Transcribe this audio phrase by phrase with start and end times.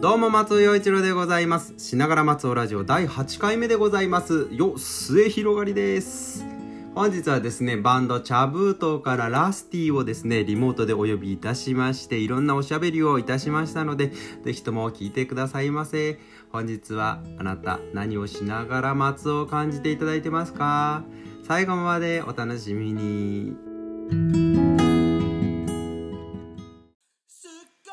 [0.00, 1.74] どうも松尾陽一郎でございます。
[1.76, 4.48] しながら松尾ラジオ第8回目でございます。
[4.50, 6.46] よ末広がりです。
[6.94, 14.10] 本日はですねバンドチャブートからラスティをですねリモートでお呼びいたしましていろんなおしゃべりをいたしましたので
[14.42, 16.18] ぜひとも聞いてくださいませ。
[16.50, 21.04] 本日はあなた何をしながら松尾を感じていただいてますか？
[21.46, 23.54] 最後までお楽しみに。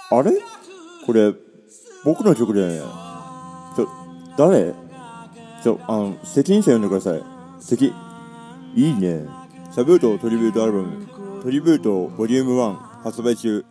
[0.10, 0.32] あれ？
[1.06, 1.34] これ、
[2.04, 2.80] 僕の曲で、
[3.76, 3.88] ちょ、
[4.38, 4.74] 誰？
[5.64, 7.24] ちょ、あの、責任者呼んでください。
[7.60, 7.94] 責、
[8.76, 9.26] いいね。
[9.72, 13.66] サブートトリビュートアルバム、トリビュートボリューム1発売中。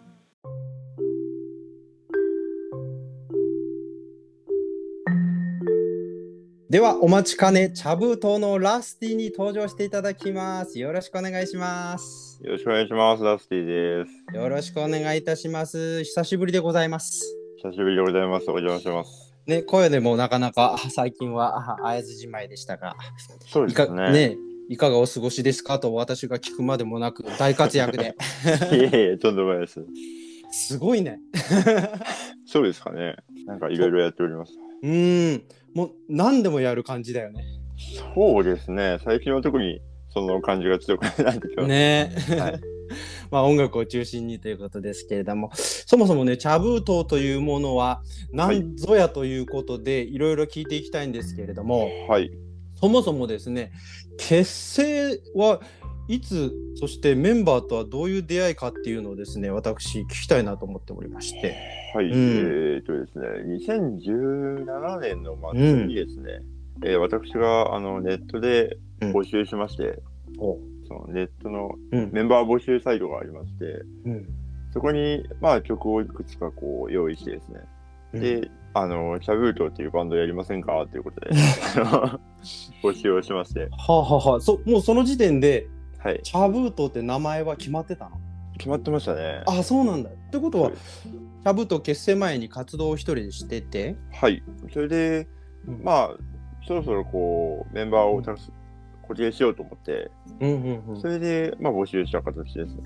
[6.69, 13.23] ではお待ちかね茶封筒のラスティに登場していただきますよろしくお願いしますよろしくお願いします。
[13.23, 14.37] ラスティです。
[14.37, 18.51] よろしくお願いいたします久しぶりでございます久しぶりでございます。
[18.51, 19.35] お邪魔します。
[19.47, 24.13] ね声でもなかなか 最近はあ 会えずじまいでしたがいかそうですね。
[24.13, 24.37] ね
[24.69, 28.15] いかがお過ごしですかと私が聞くまでもなく大活躍で
[28.73, 29.87] いえいえ、とんでもないです。
[30.51, 31.21] すごいね
[32.47, 33.17] そうですかね。
[33.47, 34.53] なんかいろいろやっております。
[34.83, 35.43] うーん
[35.73, 37.45] もう何でもやる感じだよね
[38.15, 38.99] そうですね。
[39.03, 39.81] 最近は特に
[40.11, 41.69] その感じが強くなってきます。
[41.69, 42.76] ねはい
[43.31, 48.03] まあ音楽を中心にということですけれどもそもそもね茶封筒というものは
[48.33, 52.31] 何ぞやということで、い、ろいろ聞いていきたいんですけれどもはい。
[52.79, 53.73] そもそもですね
[54.19, 55.61] 結成は
[56.09, 61.57] いつそしてメンバーとはどういう出会いかっていうのをですね私聞きたいなと思っておりまして。
[61.95, 62.13] はい、うん。
[62.13, 63.27] えーっとですね、
[63.67, 66.43] 2017年の末にですね、
[66.85, 70.03] えー私があのネットで募集しまして、
[70.39, 72.11] おそのネットのうん。
[72.13, 73.65] メンバー募集サイトがありまして、
[74.05, 74.27] うん。
[74.73, 77.61] そこに、まあ、曲をいくつかこう用意してですね、
[78.13, 78.21] うん。
[78.21, 81.31] で、あの、シャブートっていうバンドやりませんかということで、
[82.83, 85.67] 募集をしまして、はあ、はあはあ、そもうその時点で
[85.99, 88.21] はい、茶封筒って名前は決まってたの？
[88.59, 89.43] 決まってましたね。
[89.47, 90.11] あそうなんだ。
[90.11, 90.77] ってことははい。
[91.45, 93.97] 茶封筒結成前に活動を一人でしてて？
[94.13, 94.43] はい。
[94.73, 95.27] それで、
[95.67, 95.83] うん。
[95.83, 96.17] まあ、
[96.67, 98.53] そろそろこう、メンバーをたくさん
[99.07, 101.01] 固定しようと思って、うんうんうん。
[101.01, 102.83] それで、まあ、募集した形ですね。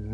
[0.00, 0.06] うー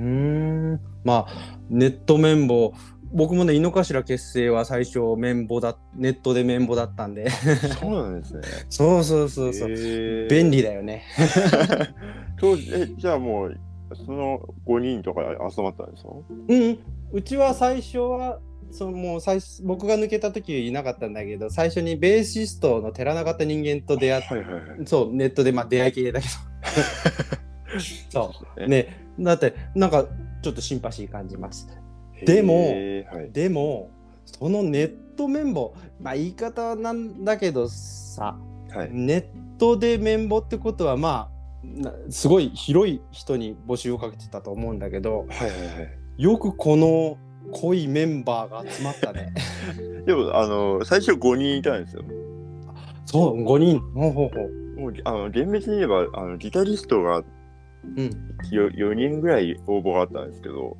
[0.75, 0.81] ん。
[1.05, 2.73] まあネット綿棒。
[3.11, 7.31] 僕もね井の頭結成は最初綿棒だネットで綿棒だったんで。
[7.31, 8.43] そうなんですね。
[8.69, 10.29] そうそうそうそう、へー。
[10.29, 11.05] 便利だよね。
[12.39, 13.57] 当時えじゃあもう
[14.07, 16.11] その5人とか集まったんですか？
[16.49, 16.79] うん。
[17.13, 18.39] うちは最初は
[18.71, 24.87] そのもう最初僕が抜けた時はいなかったんだけど最初にベーシストの寺永って人間と出会って、はいはいはい。
[24.87, 26.33] そうネットでまあ出会い系だけど。
[28.11, 28.61] そう。
[28.61, 28.67] ね。
[28.67, 29.09] ね。
[29.19, 30.07] だってなんか
[30.43, 31.69] ちょっとシンパシー感じます
[32.25, 32.73] でも
[33.13, 33.91] はい、でも
[34.25, 38.37] そのネット綿棒まあ言い方なんだけどさ
[38.71, 39.25] はい、ネッ
[39.57, 45.87] トで綿棒ってことはまあなすごい広い人に募集をかけてたと思うんだけどはいはいは
[46.19, 46.23] い。
[46.23, 47.17] よくこの
[47.53, 49.33] 濃いメンバーが集まったね。
[50.07, 52.03] でもあの最初5人いたんですよ。
[53.07, 53.81] そう5人。
[53.81, 54.45] ほうほうほ
[54.77, 54.81] う。
[54.81, 57.19] もうあの厳密に言えばあのギタリストが
[57.97, 58.11] うん。
[58.51, 60.77] よ4人ぐらい応募があったんですけど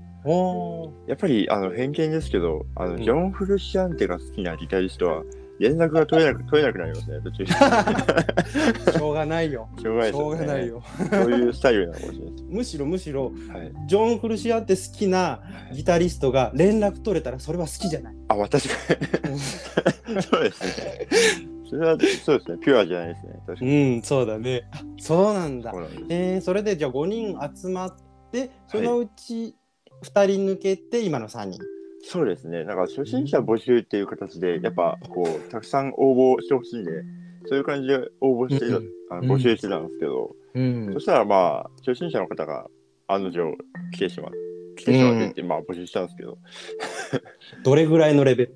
[1.07, 3.03] やっぱりあの偏見ですけどあの、うん。
[3.03, 5.23] ジョン・フルシアンテが好きなギタリストは
[5.59, 7.21] 連絡が取れなく取れなくなりますね。
[7.23, 7.53] 途中で。
[8.93, 9.69] しょうがないよ。
[9.81, 10.75] しょうがないしょうがないよ。
[10.75, 15.41] よそういうスタイルなのかもしれないでむしろむしろす、はい、ジョン・フルシアンって好きな
[15.73, 18.15] ギタリストが連絡取れたらそれは好きじゃない。
[18.29, 18.69] あ私
[20.31, 21.09] そうですね。
[21.69, 22.59] それはそうですね。
[22.59, 23.33] ピュアじゃないですね。
[23.47, 24.65] 確かうに、んそうだね。
[24.99, 25.73] そうなんだ。
[25.73, 27.97] そえー、それでじゃあ5人集まっ
[28.33, 29.55] てそのうち
[30.03, 31.61] 2人抜けて今の3人、
[32.03, 32.65] そうですね。
[32.65, 36.91] なんか初心者募集っていう形で、やっぱこう、たくさん応募してほしいんで、
[37.47, 38.89] そういう感じで応募してた、うん。
[39.11, 40.91] あの募集してたんですけど、うん。
[40.95, 42.67] そしたらまあ、初心者の方が
[43.09, 43.57] 案の定
[43.93, 44.39] 来てしまって、
[44.77, 46.39] 来てしまってって、まあ募集したんですけど、
[47.65, 48.55] どれぐらいのレベル？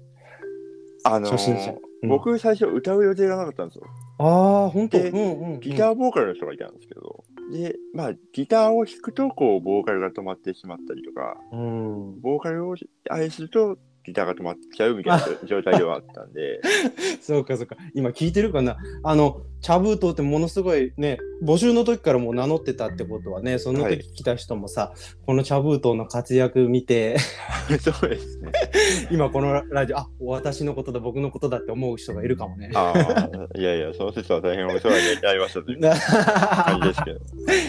[1.04, 1.74] あのー初心者。
[2.02, 2.08] うん。
[2.08, 3.84] 僕最初歌う予定がなかったんですよ。
[4.18, 4.98] ああ本当？
[4.98, 5.60] でうんうん。
[5.60, 12.20] ギターボーカルの人がいたんですけど、で、まあ、ギターを弾くと、こう、ボーカルが止まってしまったりとか、うん。
[12.20, 12.74] ボーカルを
[13.10, 16.60] 愛すると、ギターが止まっちゃうみたいな状態ではあったんで、
[17.22, 18.76] そうかそうか今聞いてるかな？
[19.02, 24.92] あの茶封筒ってものすごいね募集の時からもう名乗ってたってことはねそのはい時来た人もさ、
[25.24, 27.16] この茶封筒の活躍見て
[27.80, 28.52] そうですね。
[29.10, 32.70] 今このラジオあ私のことだ僕のことだって思う人がいるかもね。
[32.74, 37.20] ああ、いやいや、その説は大変お世話になりましたという感じですけど。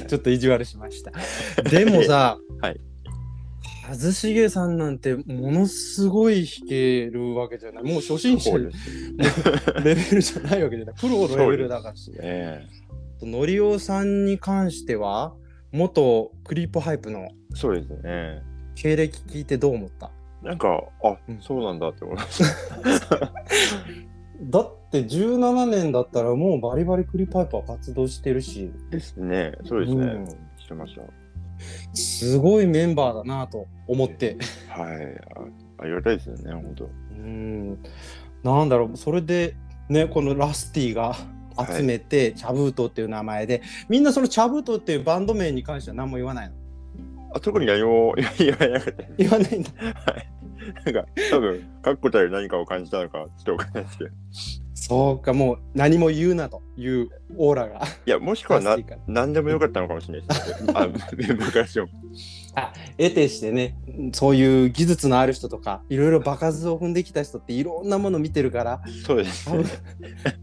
[0.07, 1.12] ちょっと意地悪しました。
[1.69, 2.93] でもさ、はい
[3.91, 8.57] 一茂さんなんてものすごい弾けるわけじゃないもう初心者
[9.83, 12.65] レベルじゃないわけじゃないプロのレベルだからしね。
[13.21, 15.33] のりおさんに関しては
[15.71, 18.41] 元クリープハイプのそうですね。
[18.75, 20.12] 経歴聞いてどう思った？
[20.41, 22.44] なんか、あ、うんそうなんだって思いまし
[23.09, 23.15] た。
[24.41, 29.53] だって17年だったらもうバリバリクリープハイプは活動してるしですね。
[29.65, 30.06] そうですね。
[30.06, 30.25] うん
[30.57, 31.01] してました。
[31.94, 34.38] すごいメンバーだなと思って
[34.69, 35.21] はい。
[35.80, 36.89] あありがたいですよね、本当。
[37.12, 37.80] うん
[38.44, 39.56] なんだろうそれで
[39.89, 41.15] ねこのラスティが
[41.69, 46.56] 集めて、チャブートっていう名前でみんなそのチャブートっていうバンド名に関しては何も言わないの？
[47.36, 48.92] あ、特に何も言わなか。
[49.18, 49.71] 言わないんだ
[50.86, 54.12] なんか、多分、確固たる何かを感じたのか、ちょっとわかんないですけど。
[54.85, 58.75] そうかもう何も言うなというオーラがいや、もしくはな
[59.07, 60.56] 何でもよかったのかもしれないです。
[60.75, 61.88] あ、メンバーからしても。
[62.97, 63.75] 得てしてね
[64.12, 69.65] そういう技術のある人とかいろいろ場数を踏んできた人っていろんなもの見てるからそうです多分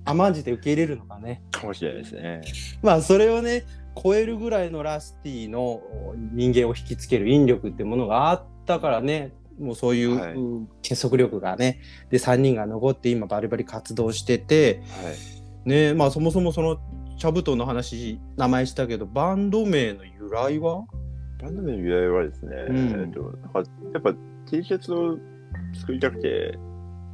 [0.05, 2.41] 甘んじて受け入れるのかねかもしれないですね。
[2.83, 3.65] まあそれをね
[4.03, 5.83] 超えるぐらいのラスティの
[6.33, 11.81] 人間を引きつける引力ってものがあったからねもうそういう、結束力がね
[12.11, 15.69] で3人が残って今バリバリ活動しててはい。
[15.69, 16.79] ねまあそもそもその
[17.19, 20.85] チャブトンの話名前したけどバンド名の由来は？
[21.43, 23.01] バンド名の由来はですね、うん。
[23.03, 23.21] えっと、
[23.93, 24.15] やっぱ
[24.51, 25.19] T シャツを
[25.75, 26.59] 作りたくて、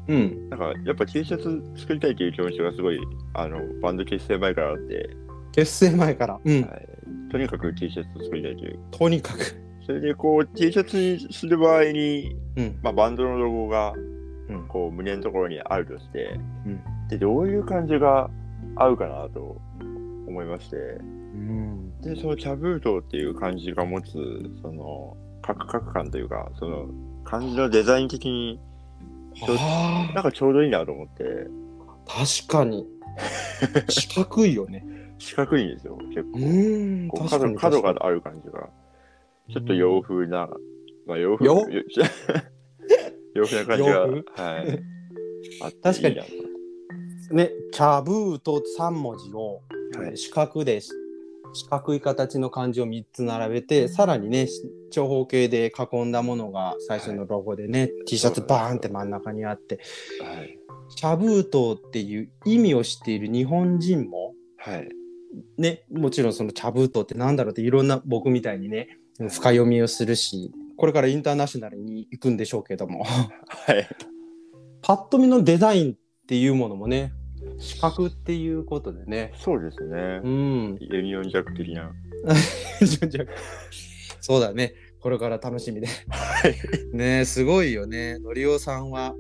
[0.09, 0.49] うん。
[0.49, 2.99] なんかやっぱ T シャツ作りたいっていう気持ちがすごい、
[3.35, 5.11] あの、バンド結成前からあって、
[5.53, 6.89] 結成前から、うん、はい、
[7.31, 8.79] とにかく T シャツを作りたいという。
[8.91, 12.79] とにかく、それでこう T シャツにする場合に、うん。
[12.83, 13.95] まあ、バンドのロゴが
[14.49, 14.69] うん。
[14.69, 16.81] こう胸のところにあるとして、うん。
[17.09, 18.31] で、どういう感じが
[18.77, 19.61] 合うかなと
[20.27, 24.13] 思いまして、うん、で、そのキャブートっていう感じが持つ、
[24.63, 26.87] その、カクカク感というか、その、
[27.25, 28.61] 感じのデザイン的に、
[29.35, 31.25] ちょあなんかちょうどいいなと思って、
[32.07, 32.87] 確かに。
[33.89, 34.85] 四角いよね。
[35.19, 36.25] 四角いんですよ、結
[37.11, 37.29] 構。
[37.29, 38.69] 角角がある感じが、
[39.53, 40.49] ちょっと洋風な、
[41.07, 41.55] まあ洋風、洋？
[41.55, 41.85] よ
[43.35, 44.83] 洋風な感じが、洋はい。
[45.63, 46.17] あ確かに。
[47.33, 49.63] ねキャブート3文字を
[49.97, 50.17] はい。
[50.17, 54.49] 四角で四角い形の漢字を3つ並べてさらにね
[54.91, 59.81] 長方形で囲んだものが最初のロゴでね、T シャツバーンって真ん中にあって。
[60.23, 60.59] はい。
[60.95, 64.89] キャブートっていう意味を知っている日本人もはい。
[65.59, 73.89] ねもちろんそのチャブートってなんだろうっていろんな僕みたいにね深読みをするしこれからインターナショナルに行くんでしょうけどもはい。
[74.83, 75.97] パッと見のデザインっ
[76.27, 77.13] ていうものもね
[77.59, 80.29] 四角っていうことでねそうですねう。
[80.29, 81.93] んユニオンジャック的な。
[84.21, 86.97] そうだねこれから楽しみではい。
[86.97, 89.15] ねすごいよねのりおさんは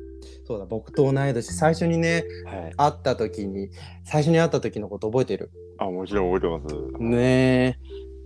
[0.44, 2.72] そうだ僕と同い年最初にねはい。
[2.76, 3.70] 会った時に
[4.04, 5.50] 最初に会った時のこと覚えてる？
[5.78, 7.02] あ、もちろん覚えてます。
[7.02, 7.78] ね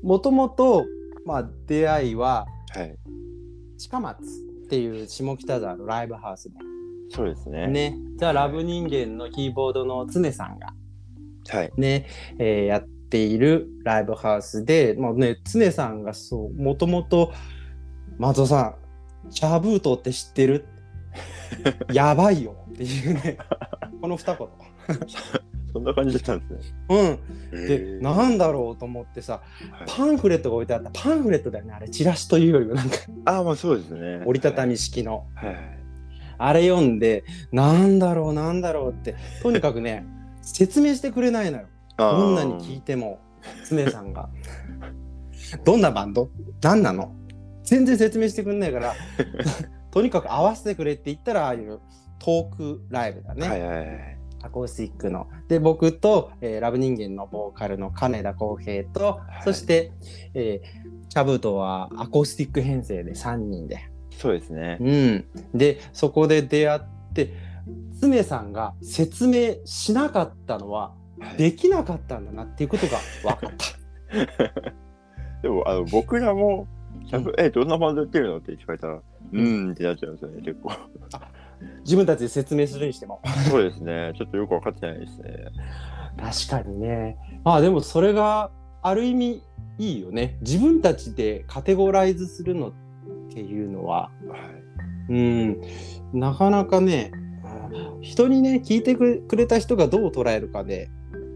[0.02, 0.86] もともと
[1.26, 2.96] まあ出会いははい。
[3.78, 4.22] 近松
[4.66, 6.48] っていう下北沢のライブハウス
[7.10, 7.66] そうですね。
[7.66, 10.72] でねじゃあラブ人間のキーボードの常さんが
[11.48, 11.72] はい。
[11.76, 12.06] ね、
[12.38, 17.32] えーやっているライブハウスでもうね常さんがそうもともと
[18.18, 18.76] 松尾さ
[19.26, 20.66] んチャブートって知ってる？
[21.92, 23.36] やばいよっていうね
[24.00, 24.48] この二言
[25.72, 27.18] そんな感じだったんですね。
[27.52, 27.66] うん。
[27.66, 29.42] でなんだろうと思ってさはい。
[29.86, 30.90] パンフレットが置いてあった。
[30.92, 32.96] パンフレットだよねあれチラシというよりはなんか。
[33.24, 34.22] あ、まあそうですね。
[34.26, 35.46] 折りたたみ式の、はい。
[35.46, 35.56] はい。
[36.38, 40.06] あれ読んでなんだろうなんだろうってとにかくね
[40.42, 41.64] 説明してくれないのよ。
[41.98, 43.20] どんなに聞いても
[43.68, 44.30] 常さんが。
[45.64, 46.30] どんなバンド？
[46.62, 47.12] 何なの？
[47.64, 48.94] 全然説明してくんないから
[49.92, 51.78] とにかく合わせてくれって言ったらああいう
[52.18, 54.18] トークライブだね、はいはいはい。
[54.42, 55.26] アコースティックの。
[55.48, 59.92] で僕と、えーラブ人間のボーカルの金田浩平と、いそして、
[60.34, 63.90] えーチャブートはアコースティック編成で3人で。
[64.10, 64.78] そうですね。
[64.80, 66.80] うん、でそこで出会っ
[67.14, 67.32] て
[68.00, 73.80] 常さんが説明しなかったのははいできなかったんだなっていうことが分かった。
[75.42, 76.66] でも、あの、僕らも、
[77.06, 80.72] キャブえ、どんなバンドやってるのって聞かれたら、うーんってなっちゃうんですよね、結構。
[81.80, 83.20] 自分たちで説明するにしても。
[83.50, 84.12] そうですね。
[84.16, 85.46] ちょっとよく分かってないですね。
[86.48, 87.16] 確かにね。
[87.44, 88.50] まあでもそれが
[88.82, 89.42] ある意味
[89.78, 90.38] いいよね。
[90.40, 92.72] 自分たちでカテゴライズするのっ
[93.32, 94.36] ていうのは、は
[95.08, 95.12] い。
[95.12, 95.60] うん、
[96.12, 97.12] なかなかね、
[98.00, 100.88] 人にね、聞いてくれた人がどう捉えるかで、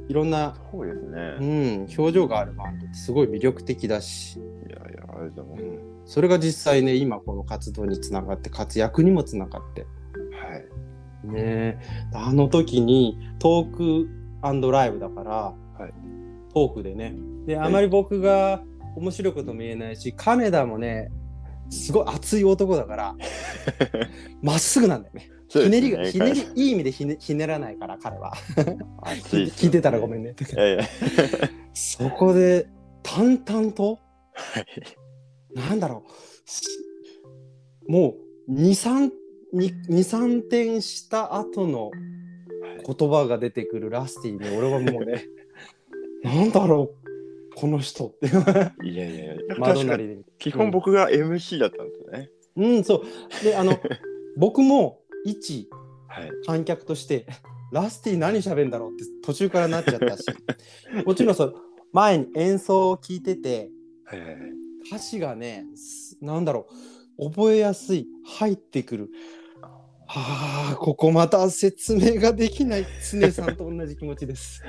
[0.08, 1.00] いろんな、うそうです
[1.40, 1.78] ね。
[1.78, 4.38] ん、表情があるバンドってすごい魅力的だし。
[4.38, 4.40] い
[4.70, 5.94] やいや、ありがとうございます。
[6.06, 9.90] それが実際ね今この活動につながって活躍にもつながってはい。
[11.32, 11.32] ね。
[11.36, 11.78] え
[12.12, 15.92] あの時にトークライブだから、はい。
[16.52, 17.14] トークでね。
[17.46, 18.62] であまり僕が
[18.96, 21.10] 面白いことも言えないし金田もね
[21.68, 23.14] すごい熱い男だから
[24.40, 25.30] まっすぐなんだよね。
[25.48, 28.32] ひねりがひねりいい意味でひねひねらないから彼は。
[29.02, 29.52] 熱いっすよね。
[29.56, 30.34] 聞いてたらごめんね。
[30.52, 30.84] いやいや。
[31.72, 32.66] そこで
[33.02, 34.00] 淡々と
[34.32, 34.66] はい。
[35.54, 36.50] なんだろう。
[36.50, 36.64] し
[37.88, 38.14] も
[38.48, 39.10] う23
[39.54, 41.90] 23点した後の
[42.86, 45.24] 言葉が出てくるラスティに俺はもうね
[46.22, 47.04] なんだろう
[47.54, 48.26] この人って
[48.86, 49.34] いやいやいや。
[49.36, 52.30] 確かに窓なりで基本僕が MC だったんですよね。
[52.56, 53.78] うんそうであの
[54.36, 55.68] 僕も一
[56.08, 56.30] はい。
[56.46, 57.26] 観客として
[57.72, 60.24] ラスティ何喋るんだろうって途中からなっちゃったし
[61.06, 61.54] もちろんそう
[61.92, 63.70] 前に演奏を聞いてて
[64.04, 64.40] はいはいはい。
[64.86, 66.66] 歌詞がねすなんだろ
[67.18, 69.10] う覚えやすい入ってくる
[70.06, 74.62] はあここまた説明ができない常さんと同じ気持ちです。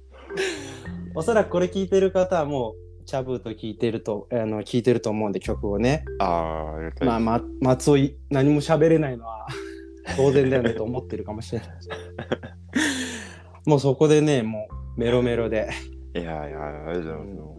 [1.14, 6.04] おそらくこれ聞いてる方はもうチャブーと聞いてるとあの聞いてると思うんで曲をね。
[6.20, 9.46] ああ、まあ、ま、松尾い何も喋れないのは
[10.16, 11.68] 当然だよねと思ってるかもしれない。
[13.66, 15.68] もうそこでねもうメロメロで。
[16.14, 17.54] いやいや、ありがとうございま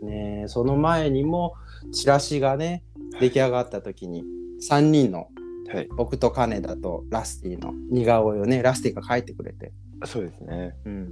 [0.00, 0.04] す。
[0.04, 1.54] ねその前にも
[1.92, 2.82] チラシがね
[3.20, 4.24] 出来上がった時に
[4.68, 5.28] 3人の
[5.72, 5.88] はい。
[5.96, 9.72] 僕と金田とラスティの似顔絵をねラスティが描いてくれて、
[10.04, 10.74] そうですね。
[10.84, 11.08] うん、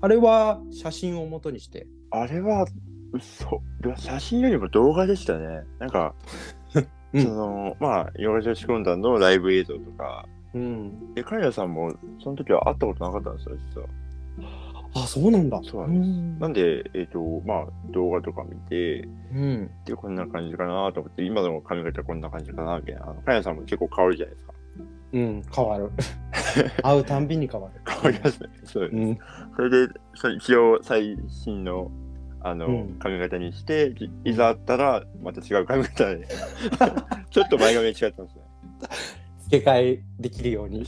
[0.00, 2.66] あれは写真を元にしてあれは、
[3.12, 3.60] 嘘。
[3.96, 5.64] 写真よりも動画でしたね。
[5.80, 6.14] なんか、
[7.12, 11.92] うんその、まあ、ヨガ女子軍団のライブ映像とか、うんで、カリアさんも
[12.22, 13.86] その時は会ったことなかったんですよ、実は。
[14.94, 23.10] あそうなんだそうなんですなんで、えっ、と、まあ、動画とか見て、うんで、こんな感じかなと思って、今の髪型こんな感じかなみたいな。
[23.10, 24.54] あのカリアさんも結構変わるじゃないですか。
[25.12, 25.90] うん変わる
[26.82, 28.48] 会うたんびに変わる変わりますね。
[28.64, 28.96] そうです。
[28.96, 29.18] うん
[29.56, 31.90] それで、そ一応最新の、
[32.40, 36.26] あの、うん髪型にして、いいざ会ったら、また違う髪型で、
[37.30, 38.42] ちょっと前髪が違ったんですね。
[39.44, 40.86] 付け替えできるようにっ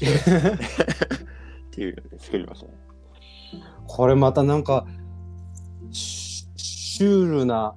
[1.71, 2.86] ていうので作りましたね。
[3.87, 4.87] これまたなんか
[5.91, 7.75] シシュールな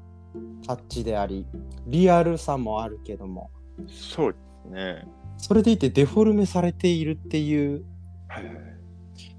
[0.65, 1.45] タッチであり
[1.87, 3.51] リアルさもあるけども
[3.87, 5.07] そうですね。
[5.37, 7.83] それでいてデフォルメされているっていう
[8.27, 8.43] はい。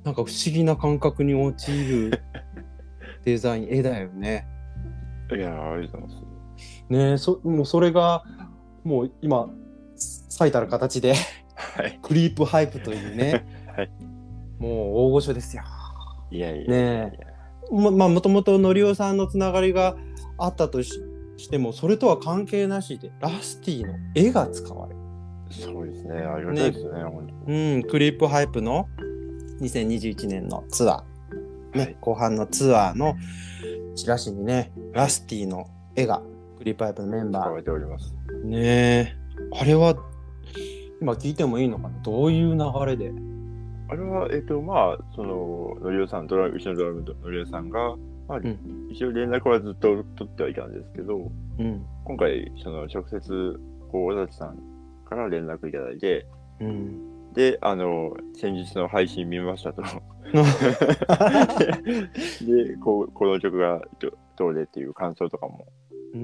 [0.02, 2.22] なんか不思議な感覚に陥る
[3.24, 4.46] デザイン絵だよね。
[5.30, 6.30] いやー、ありがとうございます。
[6.88, 8.24] ねえそもうそれが
[8.82, 9.48] もう今
[9.96, 11.14] 最たる形で
[11.54, 11.98] はい。
[12.02, 13.44] クリープハイプというね、
[13.76, 13.90] はい
[14.58, 14.72] もう
[15.06, 15.62] 大御所ですよ。
[16.30, 17.18] いやいやいやね
[17.72, 19.96] ままあもともとのりおさんのつながりが
[20.38, 20.92] あったとし
[21.36, 25.00] してもそれとは関係なしでラスティの絵が使われる。
[25.50, 26.18] そうですね。
[26.18, 27.74] ありがたいですね、本当に。
[27.74, 28.86] うん、クリープハイプの
[29.60, 33.16] 2021年のツアー、ねはい後半のツアーの
[33.96, 36.22] チラシにね、ラスティの絵が
[36.58, 38.14] クリープハイプのメンバ使われております。
[38.44, 38.46] ー。
[38.46, 39.16] ねえ、
[39.58, 39.96] あれは
[41.00, 41.98] 今聞いてもいいのかな？
[42.02, 43.12] どういう流れで
[43.90, 47.96] あれは、えっ、と、まあ、その、のりおさん、ドラうちのドラムののりおさんが、
[48.28, 51.84] まあ、ん一応連絡はずっと取ってはいたんですけど、うん。
[52.04, 54.56] 今回、その、直接、こう、尾崎さん
[55.08, 56.24] から連絡いただいて、
[56.60, 57.32] うん。
[57.32, 59.82] で、あの、先日の配信見ましたと。
[62.46, 65.66] で、こう、この曲がどどうでっていう感想とかも、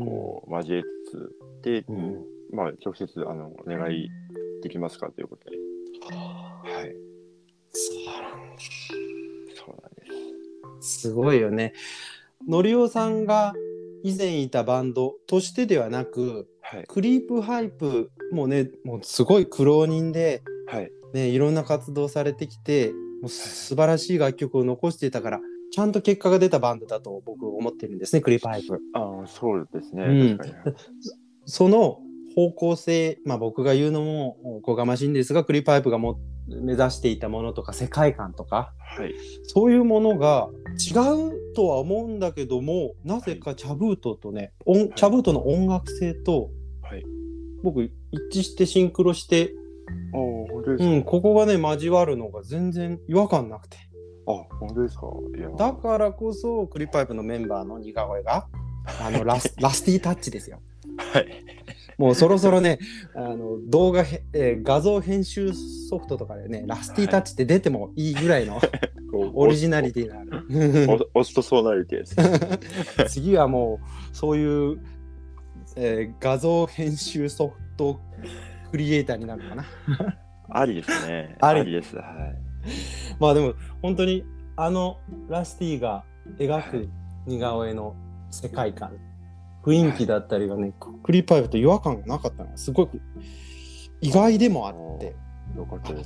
[0.04, 4.08] こう、交えつつ、で、うんまあ、直接、あの、お願い
[4.62, 5.56] できますかということで。
[6.14, 7.15] はい。
[7.76, 11.00] そうなんです。
[11.00, 11.72] すごいよね。
[12.48, 13.54] のりおさんが
[14.02, 16.84] 以前いたバンドとしてではなく、はい。
[16.86, 20.90] クリープハイプもね、もうすごい苦労人で、はい。
[21.12, 22.92] ね、いろんな活動されてきて
[23.22, 25.40] もう素晴らしい楽曲を残していたから
[25.72, 28.80] ちゃんと結果が出たバンドだと僕思ってるんですねクリープハイプ。
[28.92, 30.04] ああ、そうですね。
[30.04, 30.38] うん。
[31.44, 32.00] その
[32.34, 36.18] 方向性、まあ、僕が言うのもおこがましいんですがクリープハイプがも
[36.48, 39.14] 目指していたものとか世界観とかはい。
[39.44, 40.48] そういうものが
[40.78, 40.92] 違
[41.30, 46.50] うとは思うんだけどもなぜかチャブートとね、音チャブートの音楽性と
[46.82, 47.04] はい。
[47.62, 47.92] 僕一
[48.40, 49.52] 致してシンクロして、
[50.12, 50.20] ああ、
[50.52, 53.76] 本当ですか、うん、ここがね交わるのが全然違和感なくて。
[54.28, 55.06] あ、本当ですか？
[55.36, 55.48] いや。
[55.50, 58.46] だからこそクリパイプのメンバーの似顔絵が
[59.00, 60.60] あのラス ラスティタッチですよ。
[60.96, 61.26] はい。
[61.98, 62.78] もうそろそろね
[63.14, 68.60] あの動画へ、えー画像編集ソフトとかでねラスティタッチって出てもいいぐらいの
[69.34, 71.08] オリジナリティがある。
[71.14, 73.08] オストソーナリティです。
[73.08, 73.80] 次はも
[74.12, 74.80] うそういう
[75.76, 78.00] えー画像編集ソフト
[78.70, 79.64] クリエイターになるのかな。
[80.50, 81.36] ありですね。
[81.40, 81.96] ありです。
[81.96, 82.06] はい。
[83.18, 84.24] まあでも本当に
[84.56, 84.98] あの
[85.28, 86.04] ラスティが
[86.38, 86.88] 描く
[87.26, 87.94] 似顔絵の
[88.30, 88.92] 世界観、
[89.66, 93.00] 雰囲気だったりがね、クリーパイプと違和感がなかったのがすごく
[94.00, 95.16] 意外でもあって。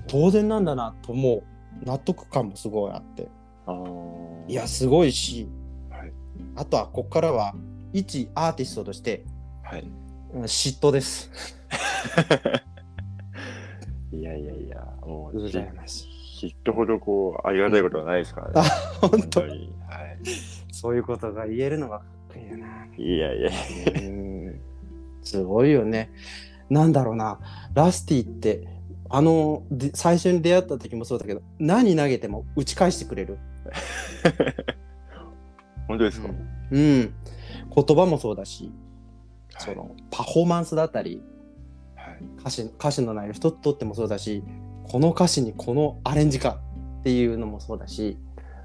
[0.07, 1.43] 当然なんだなとも
[1.83, 3.29] う納得感もすごいあって、
[4.47, 5.49] いや、すごいし、
[5.91, 6.13] はい。
[6.57, 7.55] あとはここからは
[7.93, 9.25] 一アーティストとして
[9.63, 9.91] はい。
[10.35, 11.31] うん嫉妬です。
[14.13, 16.09] いやいやいや、もう、羨まし
[16.43, 16.47] い。
[16.47, 18.53] 嫉妬ほどこう、ありがたいことはないですからね。
[18.57, 18.63] あ
[19.07, 19.73] 本当に。
[19.89, 20.19] はい。
[20.73, 22.87] そういうことが言えるのがかっこいいよな。
[22.97, 23.51] いやいや。
[23.97, 24.61] うん
[25.23, 26.11] すごいよね。
[26.69, 27.39] なんだろうな、
[27.75, 28.69] ラスティって、
[29.09, 33.39] あの、で最初に出会った時もそうだけど、何投げても打ち返してくれる。
[35.89, 36.29] 本当ですか、
[36.71, 36.83] うん。
[37.75, 38.73] 言葉もそうだし、はい
[39.59, 41.23] そのパフォーマンスだったり、
[41.97, 42.19] はい。
[42.39, 44.43] 歌詞歌詞の内容一つとってもそうだし、
[44.85, 46.61] この歌詞にこのアレンジか
[47.01, 48.17] っていうのもそうだし、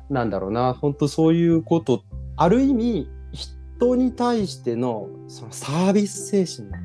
[0.10, 2.04] なんだろうな、本当そういうこと、
[2.38, 6.82] ある意味、人に対してのそのサービス精神だっ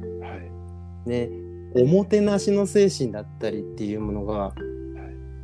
[0.00, 0.36] たり、は
[1.06, 1.08] い。
[1.08, 1.28] ね、
[1.76, 4.54] おもてなしの精神だったりっていうものが、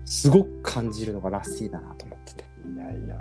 [0.04, 2.44] すごく感じるのがラッシーだなと思ってて。
[2.74, 3.18] いやいや。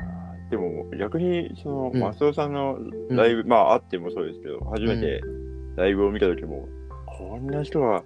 [0.50, 2.78] でも逆に、その、うんマスオさんの
[3.10, 5.22] ライブ、まああってもそうですけど、初めて
[5.76, 6.68] ライブを見た時も、
[7.06, 8.04] こんな人が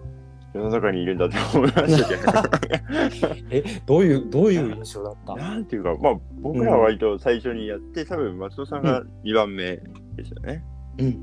[0.53, 3.35] 世の中にいるんだって思いましたけど。
[3.49, 5.35] え、どういう、どういう印象だった？
[5.35, 9.77] なんていうか、まあ僕らは割と最初にやって、多分松尾さんが2番目
[10.15, 10.63] ですよね。
[10.99, 11.17] うん。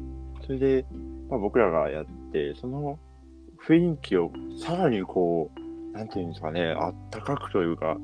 [0.45, 0.85] それで、
[1.29, 2.99] まあ、僕らがやって、その
[3.67, 7.99] 雰囲気をさらにこう、なんていうんですかね、あったかくというか、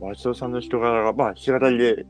[0.00, 2.06] 松尾さんの人柄が、まあ弾き語りで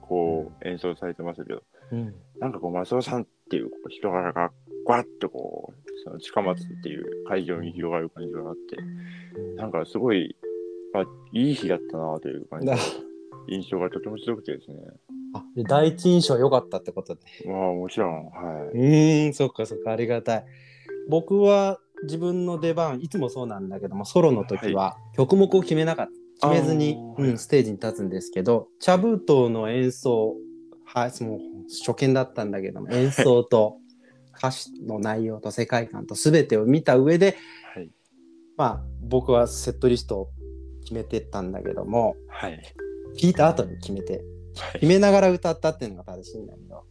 [0.00, 1.62] こう演奏されてましたけど、
[1.92, 2.14] うん。
[2.40, 4.50] なんかこう松尾さんっていう人柄が
[4.90, 8.76] ガッとこう、その近松っていう会場に広がる感じがあって、
[9.56, 10.36] なんかすごい、
[10.92, 12.66] まあ、いい日だったなという感じ
[13.48, 14.76] 印象がとても強くてですね。
[15.32, 17.20] あで第一印象は良かったってことで。
[17.46, 18.76] まあもちろん、はい。
[18.76, 20.44] うーん、そっかそっか、ありがたい。
[21.08, 26.48] 僕は自分の出番、いつもそうなんだけども、ソロの時は曲目を決めなかった。
[26.48, 30.36] 決めずに、うん、ステージに立つんですけど、茶封筒の演奏、
[30.86, 31.38] はい、その
[31.86, 33.79] 初見だったんだけども、演奏と
[34.40, 37.36] 歌詞の内容と世界観と全てを見た上で、
[37.74, 37.90] はい。
[38.56, 40.30] まあ、僕はセットリストを
[40.82, 42.62] 決めてったんだけども、はい。
[43.18, 44.24] 聞いた後に決めて、
[44.56, 44.86] はい決。
[44.86, 46.86] めながら歌ったっていうのが正しいんだけど、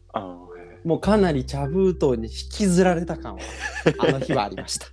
[0.85, 3.41] もうかなり茶封筒に引きずられた感は、
[3.97, 4.85] あの日はありました。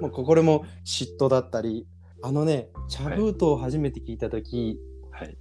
[0.00, 1.86] もうこれも嫉妬だったり、
[2.22, 4.78] あのね、茶封筒を初めて聞いた時、
[5.10, 5.38] はい。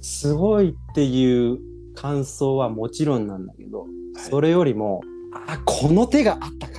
[0.00, 1.58] すごいっていう
[2.00, 3.86] 感想はもちろんなんだけど、
[4.30, 5.00] それよりも、
[5.48, 6.74] あ、この手があったか。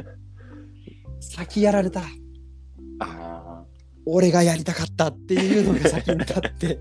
[1.20, 2.02] 先やられた。
[2.98, 3.64] あ
[4.06, 6.80] 俺がやりたかったっていうのが先に立って、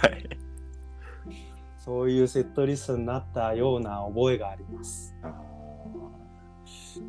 [0.00, 0.06] あ。
[0.06, 0.28] はい。
[1.78, 5.14] そういうセットリストになったような覚えがあります。
[5.22, 5.34] あ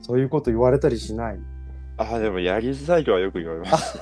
[0.02, 1.36] そういうこと言われたりしない？
[1.36, 1.42] ー
[1.98, 4.00] あー、でもやりづらいとはよく言われます。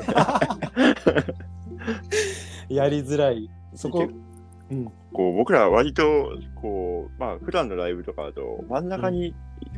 [2.69, 3.49] やりづらい。
[3.73, 4.07] そこ、
[4.71, 4.86] うん。
[5.13, 9.34] こう僕らは割とこうまあ普段のライブとかだと真ん中に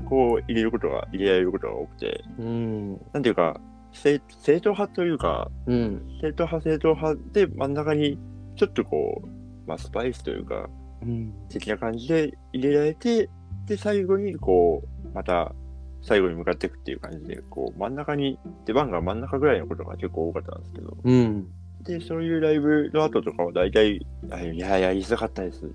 [0.08, 2.91] こう入れることが入れられることが多くて、うん。
[3.13, 3.60] なんていうか
[3.91, 6.19] 正正統派というかうん。
[6.21, 8.17] 正統派正統派で真ん中に
[8.56, 9.28] ちょっとこう
[9.67, 10.69] まあスパイスというか
[11.02, 11.34] うん。
[11.49, 13.30] 的な感じで入れられて
[13.65, 15.54] で最後にこうまた
[16.02, 21.47] 最後に向かっていくっていう感じでこう真ん中に出番が真ん中ぐらいのことが結構多かったんですけどうん。
[21.84, 25.65] でそういうライブの後とかは大体あいややりづらかったです。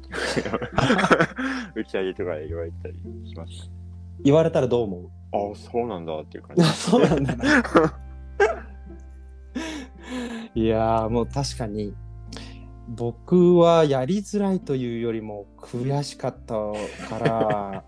[1.75, 2.95] 打ち上げとかで言われたり
[3.29, 3.71] します。
[4.23, 5.11] 言われたらどう思う？
[5.33, 6.69] ああそうなんだっていう感あじ。
[6.79, 7.35] そうなんだ。
[7.37, 7.45] な。
[10.55, 11.95] いやーもう確かに
[12.89, 16.55] 僕はやりづらいというよりも悔しかった
[17.09, 17.85] から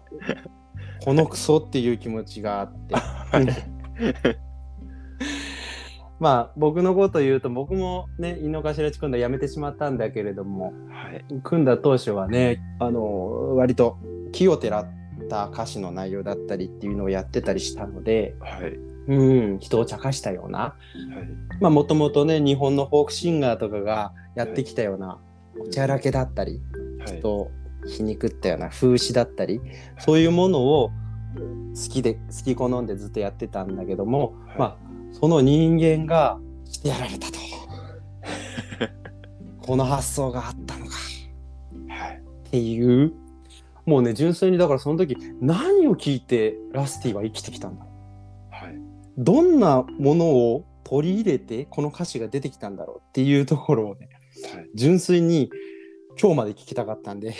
[1.04, 2.94] このクソっていう気持ちがあって
[6.18, 11.24] まあ僕のこと言うと僕もね井の頭地組んだ辞めてしまったんだけれどもはい。
[11.42, 13.98] 組んだ当初はねあの割と
[14.32, 14.88] 気をてらっ
[15.28, 18.78] た歌詞の内容だったりっていうのをやってたりしたので、はい。
[19.08, 21.60] うん、人を茶化したようなはい。
[21.60, 25.18] まあもともとね日本のフォークシンガーとかがやってきたような
[25.60, 26.60] おちゃらけだったり
[27.06, 27.20] はい。
[27.20, 27.50] と
[27.86, 29.60] 皮肉ったような風刺だったり
[29.98, 30.90] そういうものを
[31.76, 34.58] 好きで好き好んでずっとやってたんだけども、はい。
[34.58, 34.85] まあ
[35.18, 37.38] その人間がしてやられたと
[39.64, 40.92] この発想があったのか
[41.88, 43.14] はいっっていう
[43.86, 47.84] もうね純粋にだからその時何を聞いてラスティは生きてきたんだ？
[47.84, 48.78] ろうはい。
[49.16, 53.00] どんなものを取り入れてこの歌詞が出てきたんだろう？
[53.08, 54.10] っていうところをね
[54.52, 54.68] はい。
[54.74, 55.48] 純粋に
[56.20, 57.32] 今日まで聞きたかったんで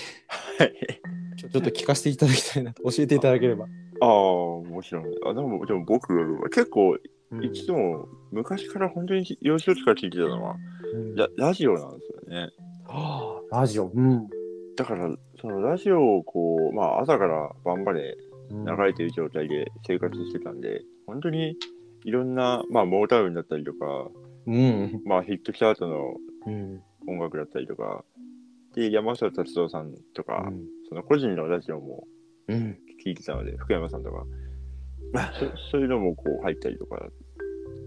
[0.58, 0.72] はい。
[1.36, 3.66] ちょっと聞かせていただきたいなと教えていただければ。
[4.00, 5.04] ああ、もちろん。
[5.26, 7.00] あでも、でも僕は結構、うん
[7.42, 10.56] いつも昔から本当に幼少期から聞いてたのは、
[10.94, 11.14] うん。
[11.14, 12.48] ララジオなんですよね。
[12.86, 14.28] はあラジオ、うん。
[14.76, 18.16] だから、そのラジオをこう、まあ朝から晩まで
[18.50, 21.56] 流れてる状態で生活してたんで、本当に
[22.04, 24.08] いろんな、まあモータウンだったりとか、
[24.46, 25.02] うん。
[25.04, 26.14] まあヒットした後の
[26.46, 26.82] うん。
[27.08, 28.04] 音楽だったりとか、
[28.74, 30.50] で、山下達郎さんとか、
[30.88, 32.04] その個人のラジオも
[32.48, 32.78] うん。
[33.04, 34.24] 聞いてたので、福山さんとか、
[35.38, 37.08] そ そういうのもこう入ったりとか、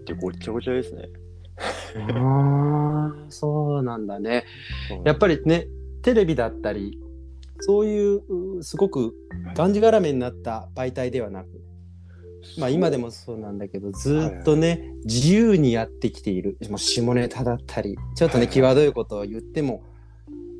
[0.06, 1.08] でごっちゃごちゃですね。
[2.14, 4.44] ああそうなんだね。
[5.04, 5.66] やっぱりね
[6.02, 6.98] テレビだったり
[7.60, 9.14] そういううすごく
[9.54, 11.48] がんじがらめになった媒体ではなく、
[12.58, 19.82] まあ今でもそうなんだけどずっとね、自由にやってきているもう下ネタだったりちょっとね、はいはい際どいことを言っても、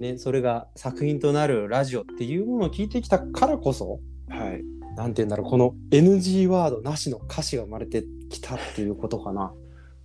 [0.00, 4.62] ね、それが作品となるラジオっていうものを聞いてきたからこそはい。
[4.96, 9.52] なんて言うんだろうこの NG ワードなしの歌詞が生まれてきたっていうことかな。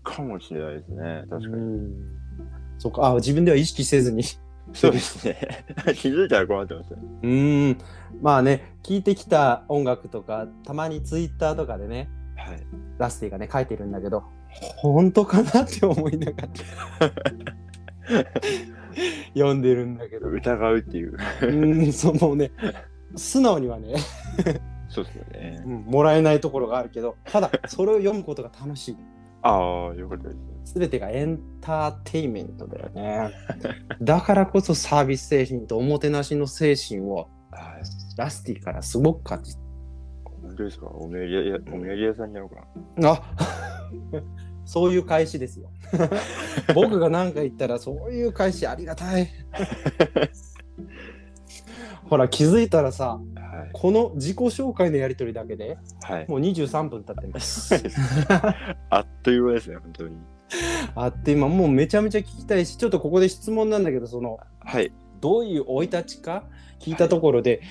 [0.03, 1.23] かもしれないですね。
[1.29, 1.53] 確かに。
[1.53, 1.91] うん
[2.77, 4.23] そうかあ自分では意識せずに
[4.73, 5.65] そうですね。
[5.95, 6.99] 気づいたら困ってますね。
[7.23, 7.77] うーん
[8.21, 12.57] まあね聴いてきた音楽とかたまにツイッターとかでねはい。
[12.97, 14.23] ラスティがね書いてるんだけど
[14.77, 16.49] 本当かなって思いながら
[19.33, 21.13] 読んでるんだけど疑うっていう。
[21.13, 22.51] うーんそうもうね
[23.15, 23.95] 素直にはね、
[24.95, 25.69] そうですよねう。
[25.69, 28.97] んもらえないところがあるけどただ それを読むことが楽しい
[29.41, 30.73] ああ、よかったです。
[30.79, 33.29] 全てがエンターテインメントだよね
[34.01, 37.83] だからこそサービス精神とおもてなしの精神をはい。
[38.17, 39.55] ラスティからすごく感じ
[40.23, 40.87] 本当ですか？
[40.87, 42.65] お土産屋お土産屋さんになろうか
[42.97, 43.11] な。
[43.11, 43.23] あ
[44.65, 45.69] そういう返しですよ。
[46.73, 49.27] 僕が何か言ったらそういう返しありがたい。
[52.09, 53.19] ほら気づいたらさ
[53.55, 53.69] はい。
[53.73, 56.25] この自己紹介のやり取りだけではい。
[56.27, 57.75] もう23分経ってます。
[58.89, 60.15] あっという間ですね、本当に。
[60.93, 64.91] あって今もうめちゃめちゃ聞きたいしちょっとここで質問なんだけどそのはい。
[65.21, 66.43] どういう生い立ちか
[66.79, 67.61] 聞いたところで、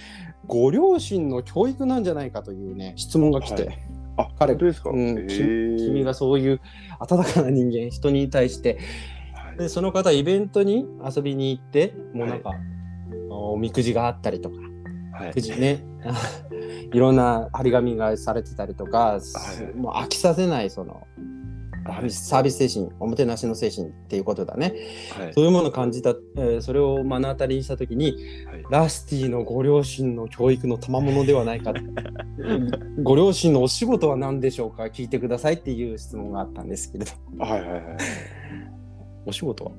[0.47, 3.79] ご両親の教育なんじゃないかというね質問が来て、はい
[4.17, 6.61] あ、彼ですか、うん君がそういう
[7.01, 8.79] 温かな人間人に対して
[9.33, 12.53] はいでその方イベントに遊びに行ってもうなんか、
[13.53, 14.57] おみくじがあったりとか。
[15.19, 15.33] はい。
[15.33, 15.85] くじね。
[16.93, 19.21] いろんな張り紙がされてたりとか、は
[19.75, 19.77] い。
[19.77, 21.07] もう飽きさせないその
[22.09, 24.75] サービス精神おもてなしの精神っていうことだね。
[25.19, 25.35] はい。
[25.35, 28.17] そういうものを感じた、えーそれを目の当たりにした時に
[28.51, 28.65] はい。
[28.71, 31.75] ラスティのご両親の教育の賜物ではないか
[33.03, 34.85] ご両親のお仕事は何でしょうか？
[34.85, 37.83] 聞いてくださいっていう質問があったんですけれどはいはいはい。
[39.27, 39.73] お仕事は？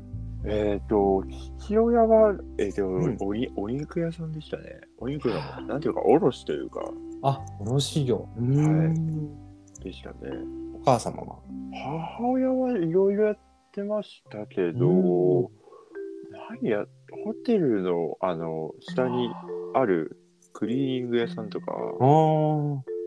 [0.47, 1.23] えっ、と、
[1.59, 3.17] 父親は、えっ、と、ん。
[3.19, 4.79] おに、お肉屋さんでしたね。
[4.99, 6.81] お肉の、なんていうか、卸というか、
[7.23, 8.27] あ卸業。
[8.37, 9.35] うーん
[9.79, 10.15] でしたね。
[10.75, 11.39] お母様は？
[12.17, 13.37] 母親はいろいろやっ
[13.71, 15.47] てましたけど、うん。
[16.61, 16.85] 何や、
[17.23, 19.31] ホテルの、あの、下に
[19.73, 20.17] ある
[20.53, 21.71] クリーニング屋さんとか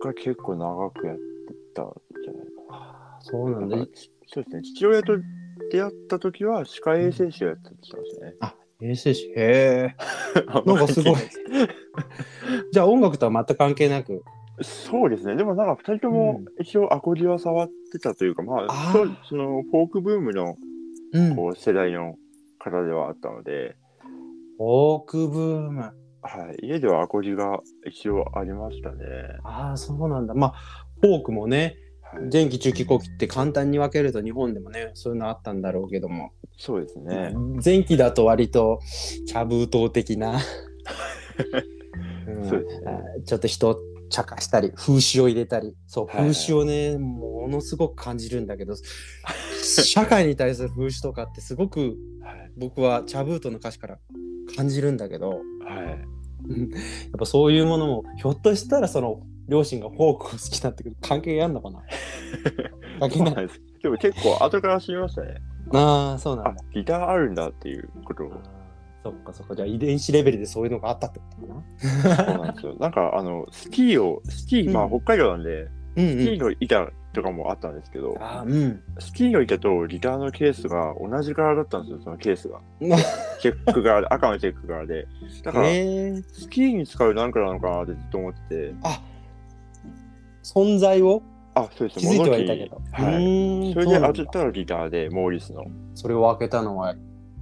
[0.05, 1.23] が結構長くやって
[1.75, 1.93] たん
[2.25, 3.19] じゃないかな。
[3.21, 3.77] そうなんだ。
[4.27, 5.15] そうですね、父親と
[5.71, 8.35] 出会った時は歯科衛生士をやってたんですね。
[8.41, 9.27] あ衛生士？
[9.37, 9.97] へえ。
[10.47, 11.15] ななんかすごい。
[12.73, 14.23] じゃあ音楽とは全く関係なく？
[14.61, 19.17] そうですね、でもなんか2人とも一応アコギは触ってたというか、まああ、ー。
[19.25, 20.57] そのフォークブームの
[21.13, 21.37] うん。
[21.37, 22.17] こう世代の
[22.59, 22.93] 方で。
[22.93, 23.77] はあったので、
[24.59, 25.81] フォークブーム。
[26.21, 29.05] はい、家ではアコギが一応ありましたね。
[29.45, 30.35] ああそうなんだ。
[30.35, 30.53] まあ
[31.01, 31.77] フォークもねはい、
[32.33, 37.33] 前期中期後期って簡単に分けると日本でもねそういうのあったんだろうけども、そうですね。
[37.65, 38.81] 前期だと割と
[39.27, 40.41] 茶封筒的な、
[42.27, 42.43] うん。
[42.43, 42.51] ね。
[43.25, 43.79] ちょっと人を
[44.11, 45.77] 茶化したり風刺を入れたり。
[45.87, 46.35] そうはいはい。
[46.35, 48.75] 風刺をね、ものすごく感じるんだけど
[49.63, 52.53] 社会に対する風刺とかってすごくはい。
[52.57, 53.99] 僕は茶封筒の歌詞から
[54.57, 55.29] 感じるんだけど。
[55.31, 55.41] はい。
[56.49, 56.71] うん。
[56.71, 56.81] やっ
[57.19, 61.81] ぱそういうものもひょっとしたらその両親がフォークを好きだって関係あるのかな？
[63.01, 65.37] 関係ないですでも結構後から知りましたね。
[65.73, 68.33] ああそうなんあだ、ギターあるんだっていうことを。
[69.05, 71.55] そっかそっかじゃあ遺伝子レベルでそういうのがあったってことか
[72.17, 72.17] な？
[72.17, 72.75] そうなんですよ。
[72.81, 78.83] なんかあの、スキーを、スキー、まあうん北海道なんで、うんスキーの板とかもあったんですけど、あうん。
[78.99, 82.61] スキーの板とギターのケースが同じ柄だったんですよ、そのケースが。
[83.41, 85.07] チェック柄で、赤のチェック柄で。
[85.45, 85.65] だから。
[85.69, 89.01] スキーに使うなんかなのかなってずっと思ってて、あ
[90.55, 91.23] 存在を
[91.55, 92.81] あ、そうです気づいてはいたけど。
[92.93, 93.71] はい。
[93.71, 95.65] いそれで当てたらギターで、モーリスの。
[95.95, 96.95] それを開けたのは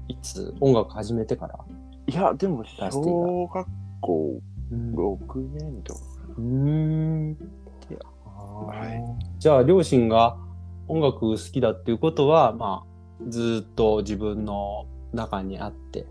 [0.09, 0.55] いつ？
[0.61, 1.59] 音楽始めてから？
[2.07, 3.69] いや、でも、小学
[4.01, 4.41] 校
[4.73, 6.01] うん6年とか。
[6.39, 7.37] うーん。
[8.25, 9.03] あーはい
[9.39, 10.37] じゃあ両親が
[10.89, 16.07] 音楽好きだっていうことは、まあ、ずっと自分の中にあって。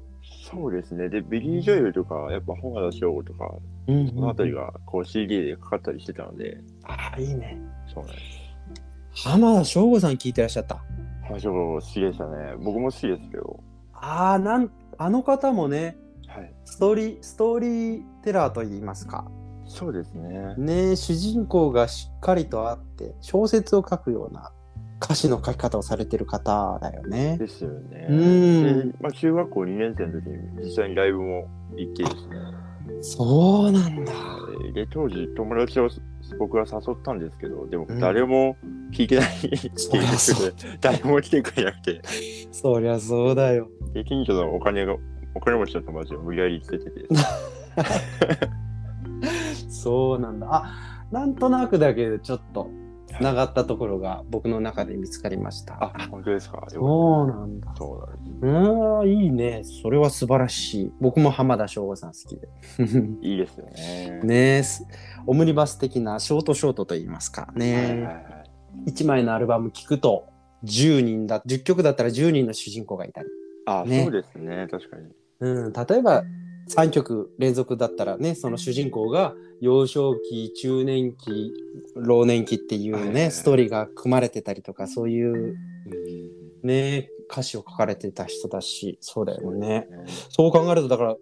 [0.52, 1.10] そうですね。
[1.10, 3.54] で、ビリー・ジョエルとか、やっぱ本田翔吾とか、
[3.88, 7.58] うんそのあたりがこう CD でかかったりしてたので、ああ、いいね。
[7.94, 8.22] そうなんで
[9.14, 9.28] す。
[9.28, 10.84] 浜田省吾さん聞いてらっしゃった。
[11.24, 12.56] 浜田翔吾好きでしたね。
[12.58, 13.64] 僕も好きですけど。
[13.94, 16.54] ああ、なん、あの方もね、はい。
[16.66, 19.26] ストーリー、ストーリーテラーと言いますか。
[19.68, 20.56] そうですね。
[20.58, 24.52] ね主人公がしっかりとあって、小説を書くような
[25.02, 27.38] 歌詞の書き方をされてる方だよね。
[27.38, 28.08] ですよね。
[28.10, 32.36] うんで、まあ、中学校2年生の時に実際にライブも行ってですね。
[33.02, 34.14] そうなんだ。
[34.74, 35.90] で、当時友達を
[36.40, 38.58] 僕が誘ったんですけど、でもうん誰も
[38.92, 39.78] 聞いてないっていうこ
[40.58, 42.02] とで、誰も来てくれなくて、
[42.52, 43.70] そりゃそうだよ。
[43.94, 44.96] で、近所のお金が、
[45.34, 47.08] お金持ちの友達を無理やり連れてて、
[49.70, 50.48] そうなんだ。
[50.52, 52.70] あ、なんとなくだけど、ちょっと、
[53.18, 55.78] つながったところが僕の中で見つかりました。
[55.84, 56.64] あ、本当ですか？
[56.68, 57.74] そうなんだ。
[57.78, 58.08] そ
[58.42, 58.56] うなん。
[58.56, 59.64] うーん、いいね。
[59.64, 60.92] それは素晴らしい。
[61.00, 62.48] 僕も浜田省吾さん好きで。
[63.22, 64.22] いいですよね。
[64.24, 64.64] ね
[65.28, 68.04] オムニバス的なショートショートと言いますかはいはいね。
[68.04, 68.92] はい。
[68.92, 70.28] 1枚のアルバム聴くと、
[70.64, 73.30] 10人だ、10曲だったら10人の主人公がいたり。
[73.66, 74.68] あ、ねそうですね。
[74.70, 75.08] 確かに。
[75.40, 76.24] うん、例えば
[76.70, 81.54] 3曲連続だったらねその主人公が幼少期中年期
[81.96, 85.56] 老年期っていうねストーリーが組まれてたりとかそういううん。
[86.68, 89.68] ね歌詞を書かれてた人だしそうだよね。
[89.68, 89.88] ね。
[90.30, 91.16] そう考えるとだから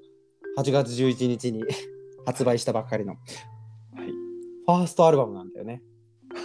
[0.57, 1.63] 8月11日に
[2.25, 3.17] 発売したばっかりのは
[4.03, 4.07] い。
[4.07, 5.81] ファーストアルバムなんだよね。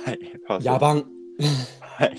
[0.04, 0.18] はい。
[0.64, 1.04] 「野蛮。
[1.80, 2.16] はい。」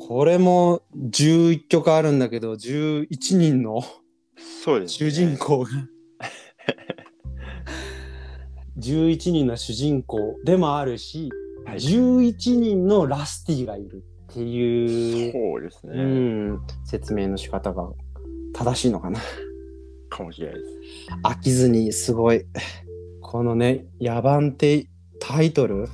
[0.00, 3.82] これも11曲あるんだけど11人の
[4.38, 5.36] そうです、主人。
[5.36, 5.70] 公が
[8.78, 11.30] 11人の主人公でもあるし、
[11.64, 16.02] はい11人のラスティがいるっていう、そうですね。
[16.02, 17.90] うん、説明の仕方が
[18.54, 19.20] 正しいのかな。
[20.08, 20.72] かもしれないです。
[21.22, 22.46] 飽きずにすごい
[23.20, 24.88] このね「野蛮」って
[25.20, 25.80] タイトル？
[25.80, 25.88] はい。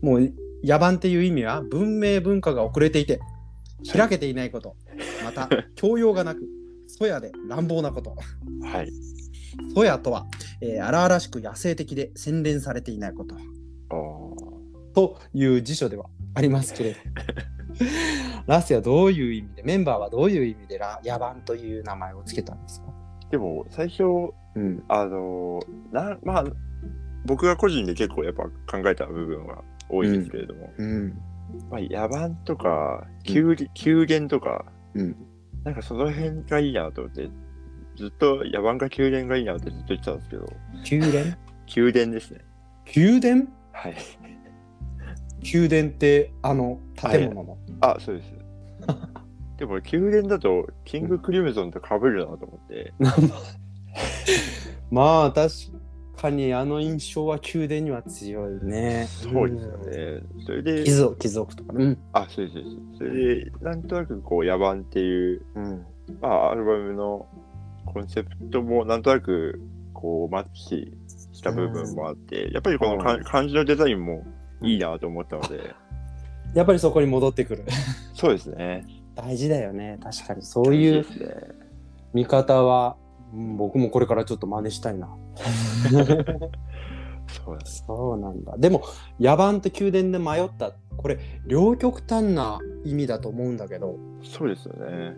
[0.00, 0.20] もう
[0.64, 3.20] 野蛮っていう意味は文明文化が遅れていて
[3.92, 4.76] 開けていないこと、
[5.22, 6.40] また 教養がなく
[6.98, 8.16] そやで乱暴なこと。
[8.62, 8.90] はい。
[9.74, 10.26] ソヤとは、
[10.60, 13.34] えー荒々しく野生的で洗練されていないこと。
[13.34, 14.94] ああ。
[14.94, 16.98] という辞書ではありますけれど。
[18.46, 22.86] ラスティはどういう意味でメンバーはどういう意味でラ野蛮という名前をつけたんですか、
[23.30, 24.04] でも、最初、
[24.54, 25.60] うん、あの
[25.92, 26.44] な、まあ、
[27.26, 31.08] 僕が個人で結構やっぱ考えた部分は多いんですけれども、うん。
[31.70, 35.16] まあ、野蛮とか、宮殿宮殿とか、うん
[35.66, 37.28] なんかその辺がいいなと思って、
[37.96, 40.46] ずっと野蛮か宮殿がいいなってずっと言ってたんですけど、
[40.88, 41.36] 宮殿？
[41.76, 42.40] 宮殿ですね。
[42.94, 43.46] 宮殿？
[43.72, 43.96] はい。
[45.52, 48.32] 宮殿ってあの建物の、あ、そうです。
[49.56, 52.94] でも宮殿だと、キングクリムゾンと被るなと思って、
[54.92, 55.50] まあ確
[56.16, 59.06] かにあの印象は宮殿には強いね。
[59.08, 60.22] そうですよね。
[60.44, 61.84] それで、貴族貴族とかね。
[61.84, 62.58] うん、あ、そうです
[62.98, 65.86] それで、なんとなくこう、野蛮っていう、うん、
[66.20, 67.26] まあ、アルバムの
[67.84, 69.60] コンセプトもなんとなく
[69.92, 70.92] こうマッチ
[71.32, 74.24] した部分もあって、やっぱりこのかうん漢字のデザインも
[74.62, 75.74] いいなと思ったので、
[76.54, 77.64] やっぱりそこに戻ってくる。
[78.14, 78.84] そうですね。
[79.14, 79.98] 大事だよね。
[80.02, 80.42] 確かに。
[80.42, 81.06] そういう。
[82.12, 85.08] 見方は、うん僕もこれからちょっと真似したいな。
[87.28, 87.58] そう。
[87.64, 88.56] そうなんだ。
[88.56, 88.82] でも、
[89.20, 95.14] 野蛮と宮殿で迷った、これ、両極端な意味だと思うんだけど、そうですよね。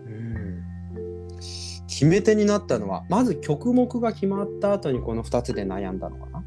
[1.87, 6.43] 決め手になったのは、まず曲目が決まった後にこの2つで悩んだのかな。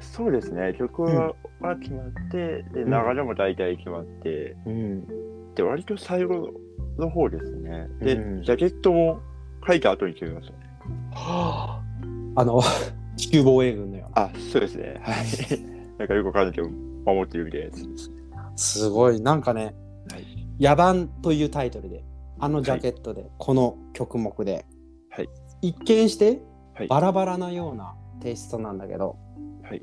[0.00, 0.74] そうですね。
[0.78, 5.54] 曲は,、は決まって、で流れも大体決まって、うん。
[5.54, 6.50] で割と最後
[6.98, 7.88] の方ですね。
[8.00, 9.20] で、うんジャケットも
[9.66, 10.58] 書いた後に決めましたね。
[11.12, 11.80] は
[12.36, 12.62] あ、あの、
[13.16, 14.26] 地球防衛軍のような。
[14.26, 15.00] あ、そうですね。
[15.02, 15.26] はい。
[15.98, 16.68] なんかよくわかんないけど、
[17.04, 18.16] 守ってるみたいなやつですね。
[18.56, 19.74] すごい、なんかね、
[20.10, 22.04] はい野蛮というタイトルで、
[22.40, 24.66] あのジャケットで、この曲目で、
[25.10, 25.28] はい
[25.62, 26.40] 一見して
[26.74, 29.16] はいバラバラなようなテイストなんだけど、
[29.62, 29.82] はい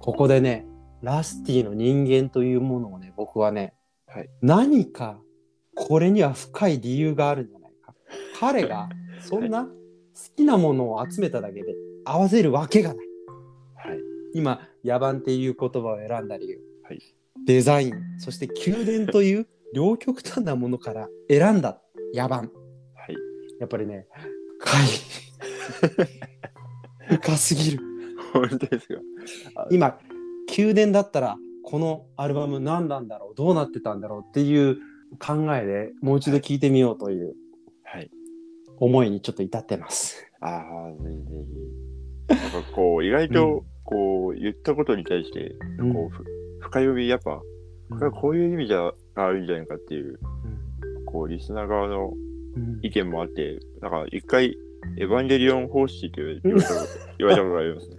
[0.00, 0.66] ここでね、
[1.02, 3.74] ラスティの人間というものをね、僕はね、
[4.06, 5.20] はい何か
[5.76, 7.94] これには深い理由があるんじゃないか。
[8.40, 8.88] 彼が
[9.20, 9.70] そんな好
[10.36, 13.06] きなものを集めただけで合わせるわけがない。
[13.76, 13.98] はい。
[14.34, 16.60] 今、野蛮っていう言葉を選んだ理由。
[16.82, 17.00] はい
[17.46, 21.80] デザイン、そして宮殿という両極端なものから選んだ
[22.14, 22.34] 野蛮。
[22.34, 22.48] はい。
[23.60, 24.06] やっぱりね、
[24.58, 24.86] 深い。
[27.16, 27.82] 深すぎる。
[28.32, 29.00] 本当ですか。
[29.70, 29.98] 今、
[30.56, 34.78] 宮殿だったら、このアルバム何なんだろうどうなってたんだろうっていう
[35.18, 37.34] 考えでもう一度聴いてみようというはい。
[38.80, 40.24] 思いにちょっと至ってます。
[40.40, 41.44] ああ、ぜひぜ
[42.28, 42.52] ひ。
[42.52, 46.24] なんかこう、意外と、こう、言ったことに対して、うんこう、ふ
[46.60, 47.40] 深読み、やっぱ、
[47.90, 50.18] これはこういう意味じゃあるんじゃないかっていう、
[51.06, 52.12] こう、リスナー側の
[52.56, 54.56] うん意見もあって、なんか一回、
[54.96, 56.68] エヴァンゲリオン方式って言われた
[57.18, 57.96] 言われたことがありますね。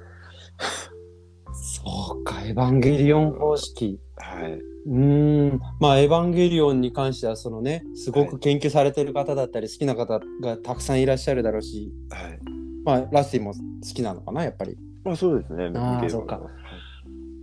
[1.53, 3.99] そうか、エヴァンゲリオン方式。
[4.19, 4.51] はい。
[4.53, 12.39] うーん、まあ、エヴァンゲリオンに関しては、そのね、すごく研究されてる方だったり、好きな方がたくさんいらっしゃるだろうし、はい。
[12.85, 13.59] まあ、ラスティも好
[13.93, 14.77] きなのかな、やっぱり。
[15.03, 15.71] まあそうですね。
[15.75, 16.49] あそうかはい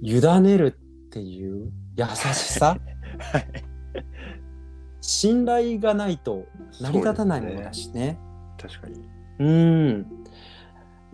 [0.02, 2.76] 委ねるっていう優しさ？
[3.18, 3.46] はい。
[5.00, 6.46] 信頼がないと
[6.80, 8.18] 成り立たないものだしね。
[8.60, 8.94] 確かに。
[9.38, 10.06] うーん。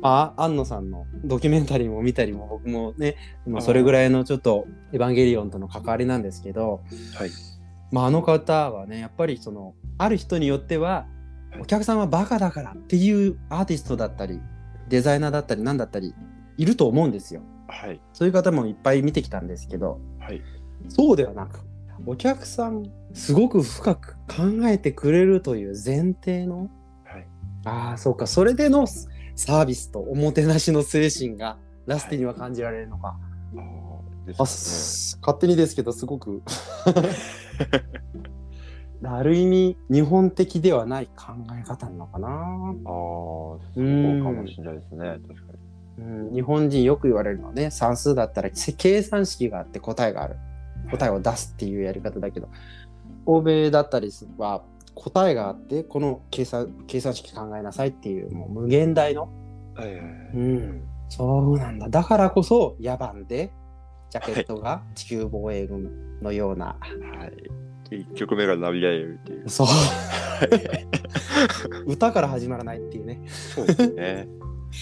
[0.02, 6.82] まあ、安野さんのドキュメンタリーも見たりも僕もね、まあ、それぐらいのちょっとエヴァンゲリオンとの関わりなんですけど、
[7.14, 7.30] はい。
[7.92, 11.06] まあ、あの方はねやっぱりそのある人によっては
[11.52, 14.40] はいお客さんはバカだからっていうアーティストだったり
[14.88, 16.14] デザイナーだったり何だったり
[16.56, 17.42] いると思うんですよ。
[17.68, 18.00] はい。
[18.12, 20.42] そういう方もいっぱい見てきたんですけどはい。
[20.88, 21.60] そうではなく
[22.06, 26.70] お客さんすごく深く考えてくれるという前提の
[27.04, 27.28] はい。
[27.66, 28.86] ああそうかそれでの
[29.37, 33.16] サービスとおもてなしの精神がラスティには感じられるのか。
[33.57, 36.42] ああ、であすす勝手にですけどすごく
[39.05, 42.35] ある意味日本的ではない考え方なのかな、ね。
[42.35, 42.42] ああ、
[42.85, 45.18] そうかんもしれないですね。
[45.27, 45.62] 確かに。
[45.99, 50.37] うん、日本人よく言われるのはね算数だったら計算式があって答えがある
[50.90, 52.49] 答えを出すっていうやり方だけど
[53.27, 54.62] 欧米だったりは
[54.94, 59.31] 答えがあってこの計算計算式考えなさいっていうもう無限大の。
[60.35, 63.50] うん、そうなんだだからこそ野蛮で
[64.11, 67.26] ジャケットが地球防衛軍のような、は
[67.90, 67.96] い。
[67.96, 69.48] 1曲目が涙えるっていう。
[69.48, 69.66] そう
[71.87, 74.28] 歌から始まらないっていうねそうですね。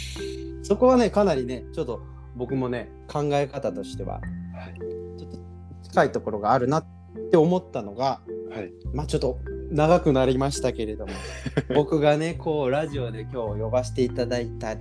[0.62, 2.00] そこはねかなりねちょっと
[2.36, 4.78] 僕もね考え方としてははい。
[5.18, 5.38] ちょっと
[5.82, 6.86] 近いところがあるなっ
[7.30, 8.20] て思ったのが
[8.50, 8.72] はい。
[8.92, 9.38] まあちょっと
[9.70, 11.12] 長くなりましたけれども
[11.74, 14.76] 僕がねこうラジオで今日呼ばせていただいた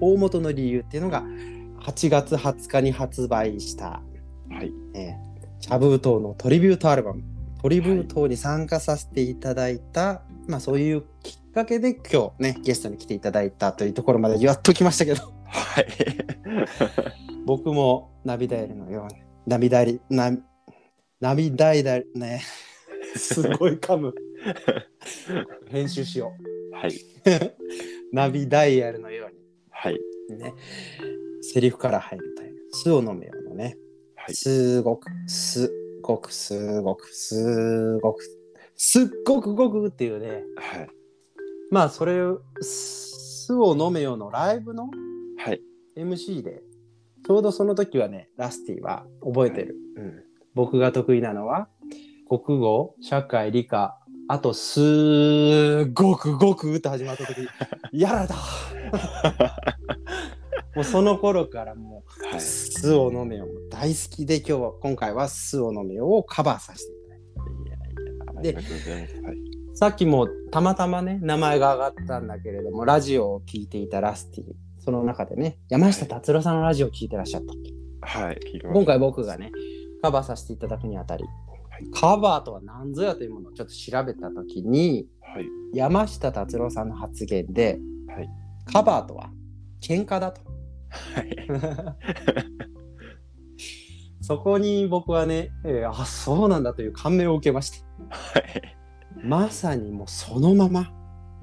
[0.00, 1.24] 大元の理由っていうのが
[1.80, 4.02] 8月20日に発売した、
[4.50, 4.72] はい。
[4.94, 5.28] えー
[5.60, 7.22] チャブートーのトリビュートアルバム
[7.60, 15.86] トリビュートに参加させていただいた、まあそういうきっかけで今日ねゲストに来ていただいたというところまでやっときましたけどはい。
[17.44, 20.30] 僕も涙エルのように涙りな
[21.20, 22.42] 涙いだね
[23.16, 24.14] すごい噛む
[25.68, 26.32] 編集しよ
[26.72, 26.90] はい。
[26.94, 26.96] う
[28.12, 29.28] ナビダイヤルのよ
[29.70, 29.96] はい。
[29.96, 30.54] うにね
[31.40, 33.78] セリフから入るという酢を飲めよのね
[34.14, 34.34] はい。
[34.34, 35.72] すごくす
[36.02, 38.22] ごくすごくすごく
[38.76, 40.90] すっごくごくっていうねはい。
[41.70, 44.90] まあそれを酢を飲めよのライブの
[45.36, 45.62] はい。
[45.96, 46.62] MC で
[47.26, 50.22] ちょうどその時はねラスティは覚えてる、うん、
[50.54, 51.68] 僕が得意なのは
[52.28, 53.98] 国語社会理科
[54.28, 57.48] あとすーごくごくって始まった時
[57.92, 58.34] やられた。
[60.76, 62.40] もうその頃からもうはい。
[62.40, 63.46] 酢を飲めよ。
[63.70, 67.20] 大好きで今日は今回は酢を飲めよをカバーさせていただい
[68.44, 68.60] いやいや、
[69.00, 69.08] い
[69.74, 74.44] さっきもたまたまね名前が上がったんだけれどもラジオを聞いていたラスティ
[74.78, 77.54] その中でね山下達郎さんのラジオを聞いてらっしゃった
[78.06, 78.38] はい。
[78.72, 79.50] 今回僕がね
[80.02, 81.24] カバーさせていただくにあたり、
[81.78, 85.46] はいカバーとは何ぞやというものをちょっと調べた時にはい。
[85.74, 88.28] 山下達郎さんの発言ではい。
[88.72, 89.30] カバーとは
[89.80, 90.40] 喧嘩だと
[90.90, 91.36] はい。
[94.20, 97.78] そこに僕はね、えーあそうなんだという感銘を受けまして
[98.10, 98.76] はい。
[99.22, 100.92] まさにもうそのまま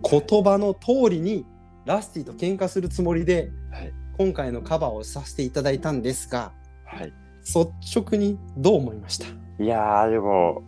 [0.04, 1.46] 言葉の通りに
[1.86, 3.94] ラスティと喧嘩するつもりではい。
[4.18, 6.52] 今回のカバーをさせていただいたんですが
[6.86, 7.14] はい。
[7.46, 7.60] 率
[8.00, 9.28] 直にどう思いました？
[9.60, 10.64] いやー、でも、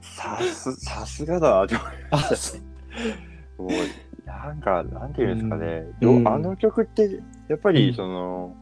[0.00, 2.58] さす、さすがだな って思いあました。
[3.62, 3.70] もう、
[4.26, 5.86] なんか、なんていうんですかね。
[6.00, 6.22] うん。
[6.24, 7.94] よあの曲って、やっぱり、うん。
[7.94, 8.56] その、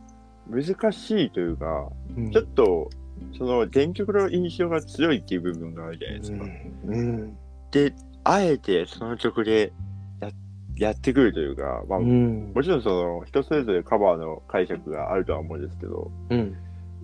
[0.48, 2.30] 難しいというか、うん。
[2.30, 2.90] ちょっと、
[3.38, 6.44] その原曲の印象が強いっていう部分があるじゃないですか。
[6.86, 7.36] うん。
[7.70, 7.94] で、
[8.24, 9.72] あえてその曲で
[10.20, 10.30] や
[10.76, 12.52] やってくるというか、まあ、うん。
[12.54, 16.54] もちろんその人それぞれカバーの解釈があるとは思うんですけど、うん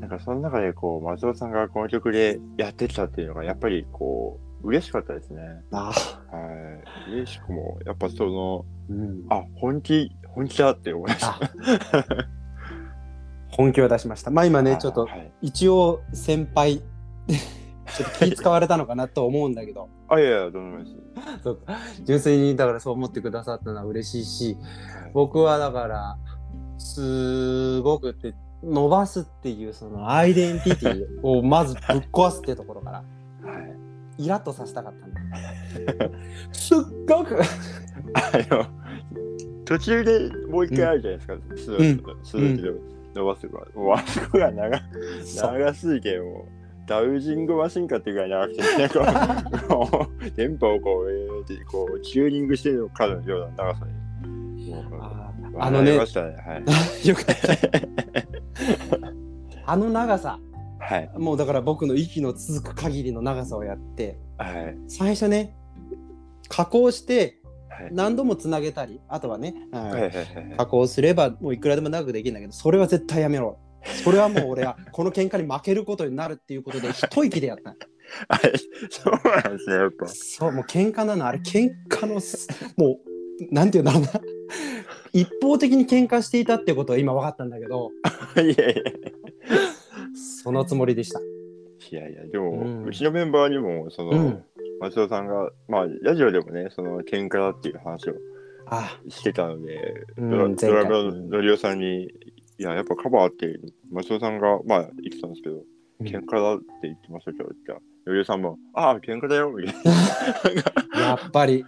[0.01, 5.43] なんかその中でこう、松尾さんがこの曲でやってきたっていうのが、やっぱりこう、嬉しかったですね。
[5.73, 5.93] あは
[7.09, 7.13] い。
[7.13, 11.29] 嬉しくも、やっぱその、うんあ、本気、本気だって思いました。
[11.29, 11.41] あ
[13.51, 15.33] 本気を出しましたまあ今ねちょっとはい。
[15.43, 16.79] 一応先輩
[17.29, 20.97] ちょっと気使われたのかなと思うんだけど あ、いやいや、どうもです。
[21.43, 26.17] そうか純粋にだからそう思ってくださったのは嬉しいしはい僕はだから
[26.79, 31.83] すごくって伸ばすっていうそのアイデンティティをまずぶっ
[32.13, 32.99] 壊すっていうところから
[33.43, 34.25] はい。
[34.25, 36.11] イラッとさせたかったんだ
[36.53, 37.41] すっごく
[38.15, 38.67] あの、
[39.65, 41.37] 途中でもう一回あるじゃないですか。
[41.57, 42.71] 数ん数字で
[43.15, 43.65] 伸ばすとか。
[43.75, 44.81] もうあそこが長
[45.37, 54.01] 長すぎて、もう、ダウジングマシンかっていうぐらい長くて、なんか、もう、電波をこう、えーってこう、チューニングしてるのかのような長さに。
[55.59, 55.99] あのねね。
[55.99, 56.05] はい。
[57.09, 58.40] よかった
[59.67, 60.39] あの長さ
[60.79, 61.11] はい。
[61.17, 64.77] もうだから僕の息の続く限りの長さをやってはい。
[64.89, 65.55] 最初ね
[66.49, 67.39] 加工して
[67.69, 67.89] はい。
[67.93, 69.55] 何度もつなげたりあとはね、
[70.57, 73.59] 加工すればもういくらでも長くできるんだけどそれは絶対やめろ
[74.05, 77.71] それはもう俺は この喧嘩に負けることになるっていうことで一息でやった
[78.29, 78.53] はい。
[78.91, 80.09] そうなんですね、やっぱ。
[80.09, 83.10] そうもう喧嘩なのあれ喧嘩のすもう
[83.51, 84.09] なんていうんだろうな。
[85.13, 87.91] 一方的に喧嘩していたってことは今分かったんだけど。
[88.37, 88.85] いやいやい
[90.15, 91.21] そのつもりでした。
[91.91, 92.01] や。
[92.01, 92.85] いやいや、でも、うん。
[92.85, 94.45] うちのメンバーにも、その、うん。
[94.81, 98.15] 松尾さんが、まあ、ラジオでもね、その、喧嘩だっていう話を
[98.67, 98.99] あ。
[99.09, 102.09] してたので、うんドラドラムののりおさんに、い
[102.59, 103.59] や、やっぱカバーって、
[103.91, 105.65] 松尾さんが、まあ、言ってたんですけど、
[106.01, 106.07] うん。
[106.07, 109.75] 喧嘩だって言ってましたけど、じゃあ、のりおさんも、ああ、喧嘩だよ、みたい
[110.95, 111.01] な。
[111.01, 111.65] やっぱり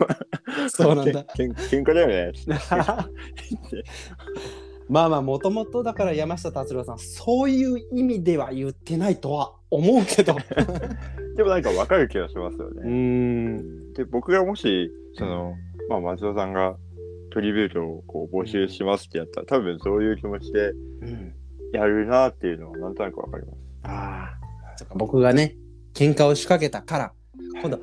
[0.68, 2.32] そうなんだけん喧嘩だよね。
[4.88, 10.36] まあまあもともとだから山下達郎さんそういう意味では言ってないとは思うけど
[11.36, 12.90] でもなんかわかる気がしますようね。
[12.90, 15.54] んで、僕がもし、その、
[15.88, 16.76] まあ、松尾さんが
[17.30, 20.74] トリビュートをこう募集しますってやったら、多分そういう気持ちでう
[21.06, 21.34] ん
[21.72, 23.58] やるなっていうのはなんとなくわかります。
[23.82, 24.38] あ
[24.72, 25.56] あそっか僕がね
[25.94, 27.12] 喧嘩を仕掛けたから
[27.60, 27.80] 今度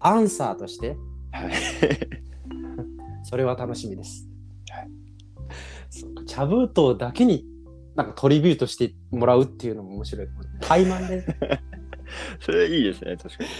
[0.00, 0.96] アンサーとして
[1.32, 1.52] はい。
[3.24, 4.28] それは楽しみです。
[4.70, 4.90] はい
[5.90, 7.46] そっか茶封筒だけに
[7.94, 10.28] なんかトリビュートしてもらうっていうのも面白い。
[10.60, 11.26] 怠慢で、ち
[12.46, 13.50] それいいですね、確かに。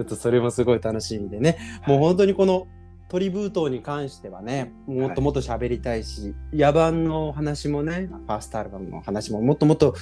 [0.00, 1.58] ょっとそれもすごい楽しみでね。
[1.86, 2.66] もう本当にこの
[3.08, 9.94] トリブートに関してはね、もっともっと喋りたいし、野蛮の話もね、ファーストアルバムの話ももっともっと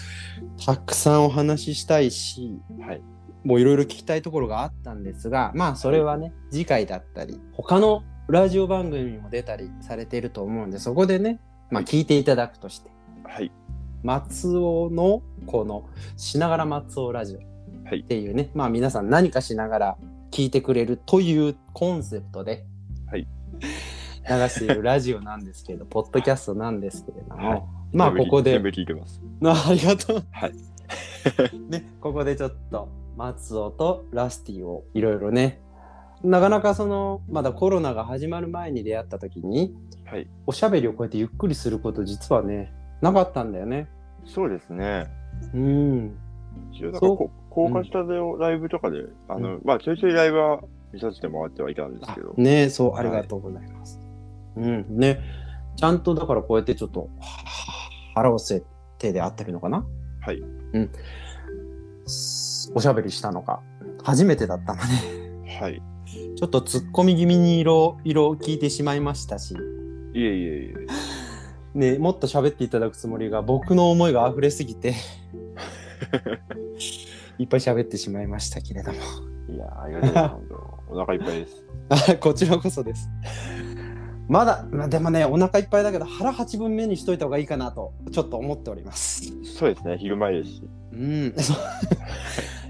[0.65, 3.03] たくさんお話ししたいし、はい。
[3.45, 12.91] もういろいろ聞きたいところがあったんですが、まあそれはね、次回だったり、他のラジオ番組にも出たりされていると思うんで、そこでね、まあ聞いていただくとして、
[13.25, 13.51] はい。
[14.03, 17.39] 松尾のこのしながら松尾ラジオ
[17.87, 19.99] はいっていうね、まあ皆さん何かしながら
[20.31, 22.65] 聞いてくれるというコンセプトで、
[23.11, 23.27] はい
[24.29, 27.63] 流しているラジオなんですけど、 ポッドキャストなんですけれども、はい
[27.93, 29.21] まあここで全部聞いてます。
[29.45, 30.25] あ ありがとう。
[30.31, 30.53] はい。
[31.69, 35.61] ね、ここでちょっと松尾とラスティをいろいろね、
[36.23, 40.29] なかなかそのまだコロナが始まる前に出会った時にはい。
[40.47, 43.89] おしゃべりをこうやってゆっくりすること実はねなかったんだよね。
[44.27, 45.07] そうですね。
[45.55, 46.19] うん。
[46.73, 50.61] 一応、なんかそうこ、高架下でライブとかで、あの、まあ、ちょいちょいライブは
[50.93, 53.99] 見させてもらってはいたんですあけど、ねそうはいありがとうございます。
[54.57, 55.21] うんね
[55.77, 57.27] ちゃんとだからこうやってちょっとは
[58.15, 58.63] 腹を据え
[58.99, 59.87] てであったりのかな？
[60.21, 60.41] はい。
[60.41, 60.91] うん。
[62.73, 63.61] すおしゃべりしたのが
[64.03, 65.51] 初めてだったので。
[65.61, 65.83] はい。
[66.37, 69.57] ちょっと突っ込み気味に色々聞いてしまいましたし、い
[70.17, 70.75] えいえい
[71.75, 71.93] え。
[71.93, 74.95] ね、もっと喋っていただくつもりが僕の思いが溢れすぎて
[77.39, 78.99] いっぱい喋ってしまいましたけれども
[79.49, 80.45] いや、ありがとうございます。
[80.89, 81.65] お腹いっぱいです。
[81.91, 83.09] あ こちらこそです
[84.29, 90.63] まだ、まあ、でもねお腹いっぱいだけど腹8分目にしといた方がいいかなとちょっと思っておりますそうですね、昼前ですし。
[91.01, 91.35] うん。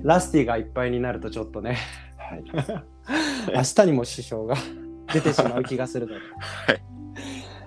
[0.03, 1.77] ラスティがいっぱいになるとちょっとね。
[2.17, 2.45] はい。
[3.53, 4.55] 明日にも支障が
[5.13, 6.21] 出てしまう気がするので、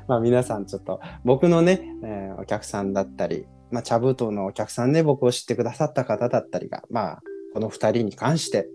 [0.07, 7.21] まあ皆さんちょっと僕のね、えーお客さんだったり、まあ、茶封筒のお客さんで僕を知ってくださった方だったりが、まあ、
[7.53, 8.69] この2人に関して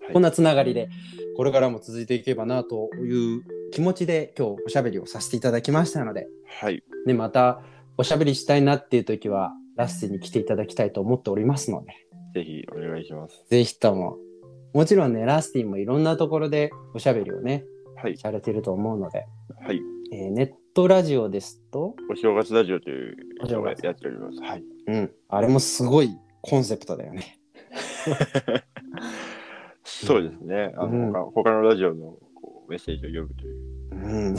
[0.00, 0.12] はい。
[0.14, 0.88] こんなつながりで
[1.36, 3.42] これからも続いていけばなという
[3.72, 6.28] 気持ちで今日おしゃべりをさせていただきましたので、
[6.60, 6.82] はい。
[7.06, 7.62] ね、また
[7.96, 11.92] おしゃべりしたいなっていう時は、ラスティに来ていただきたいと思っておりますので、
[12.34, 13.44] ぜひお願いします。
[13.48, 14.16] ぜひとも。
[14.72, 17.64] もちろんね、ラスティもいろんなところでおしゃべりをね、
[17.96, 18.16] はい。
[18.16, 19.26] されてると思うので、
[19.64, 19.80] はい。
[20.12, 24.40] えーネットラジオですと、お正月ラジオというお正月のをやっております。
[24.40, 24.64] はい。
[24.86, 27.38] うん、あれもすごいコンセプトだよね。
[29.84, 30.72] そうですね。
[30.76, 33.72] あの、うん他他のラジオのこうメッセージを読むという。
[33.92, 34.38] うん、はい。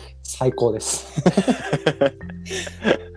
[0.22, 1.22] 最高です。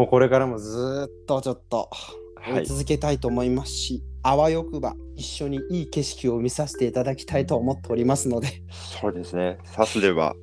[0.00, 1.90] もうこれからもずーっとちょっと
[2.36, 2.60] はい。
[2.60, 9.58] 追い続けたいと思いますし、あわよくば一緒にいい景色を見させていただきたいと思っておりますので、そうですね。
[9.62, 10.34] さすれば、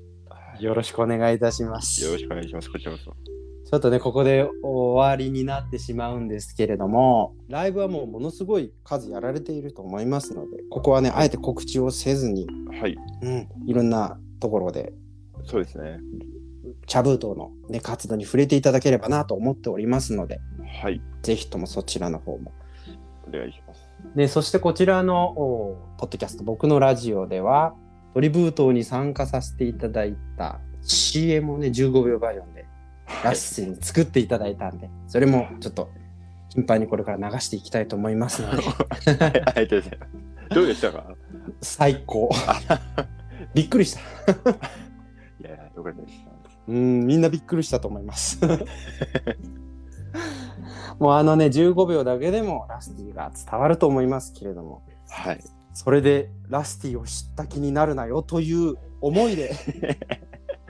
[0.59, 2.05] よろしくお願いいたします。
[2.05, 2.71] よろしくお願いします。
[2.71, 3.05] こちらこそ。
[3.09, 12.45] ちょっとね、ここで終わりになってしまうんですけれども、ライブはもうものすごい数やられていると思いますので、ここはね、あえて告知をせずに、
[12.79, 12.95] はい。
[13.23, 14.93] うん、いろんなところで、
[15.45, 15.99] そうですね。
[16.87, 20.39] 茶封筒の、ね、活動に触れていただければなと思っておりますので、
[20.81, 21.01] はい。
[21.21, 22.53] ぜひともそちらの方も。
[23.27, 23.81] お願いします。
[24.15, 27.75] で、そしてこちらのおポッドキャスト、僕のラジオでは、
[28.13, 32.65] トリブートに参加させていただいた CM をね、15秒バージョンで
[33.23, 35.89] ラッシーに作っていただいたんで、それもちょっと
[36.49, 39.99] 頻繁にこれから流していきたいと思いますので、ありがとうござい。
[40.55, 41.03] どうでしたか？
[41.61, 42.29] 最高。
[43.53, 43.99] びっくりした。
[43.99, 46.26] いやいや、よかったです。
[46.67, 48.39] うん、みんなびっくりしたと思います。
[50.99, 55.39] もうあのね、15秒だけでもラスティが伝わると思いますけれども、はい。
[55.73, 59.51] それでラスティを知った気になるなよという思いで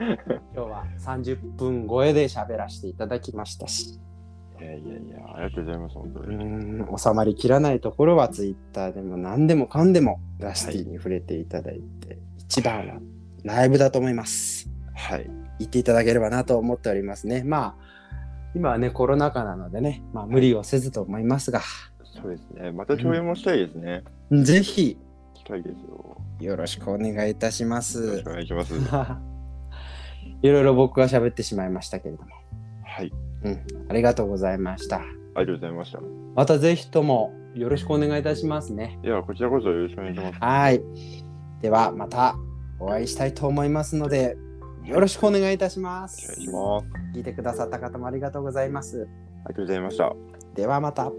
[0.54, 3.98] 今日は30分超えで喋らせていただきましたし
[4.60, 5.94] いやいやいや、ありがとうございます。
[5.94, 6.44] 本当うに。
[6.44, 13.00] ん収まりきらないところはツイッターでも何でもかんでもラスティに触れていただいて、一番は
[13.44, 15.47] ライブだと思いますはい。
[15.58, 17.88] 言っていただければなと思っておりますねまあ
[18.54, 21.60] 今はねコロナ禍なのでね、まあ、無理をせずと思いますが
[22.20, 22.72] そうですね。
[22.72, 24.02] また共演もしたいですね。
[24.30, 24.98] ぜひ
[25.34, 26.20] したいですよ。
[26.40, 28.74] よろしくお願いいたしまよろすしくお願いします。
[30.42, 32.28] いろいろ僕が喋ってしまいましたけれども
[32.84, 33.12] はい。
[33.44, 34.96] うん、ありがとうございました。
[34.96, 35.00] あ
[35.40, 36.00] りがとうございました。
[36.34, 38.98] またぜひともよろしくお願いいたしますね。
[39.04, 40.38] いや、こちらこそよろしくお願いします。
[40.40, 40.82] はい。
[41.60, 42.34] ではまた
[42.80, 44.36] お会いしたいと思いますので、
[44.88, 46.48] よろしくお願いいたしまお願いすし。
[46.50, 46.86] ます。
[47.14, 49.06] 聞いてくださった方もありがとうございます。
[49.44, 50.14] ありがとうございました。
[50.54, 51.12] ではまた。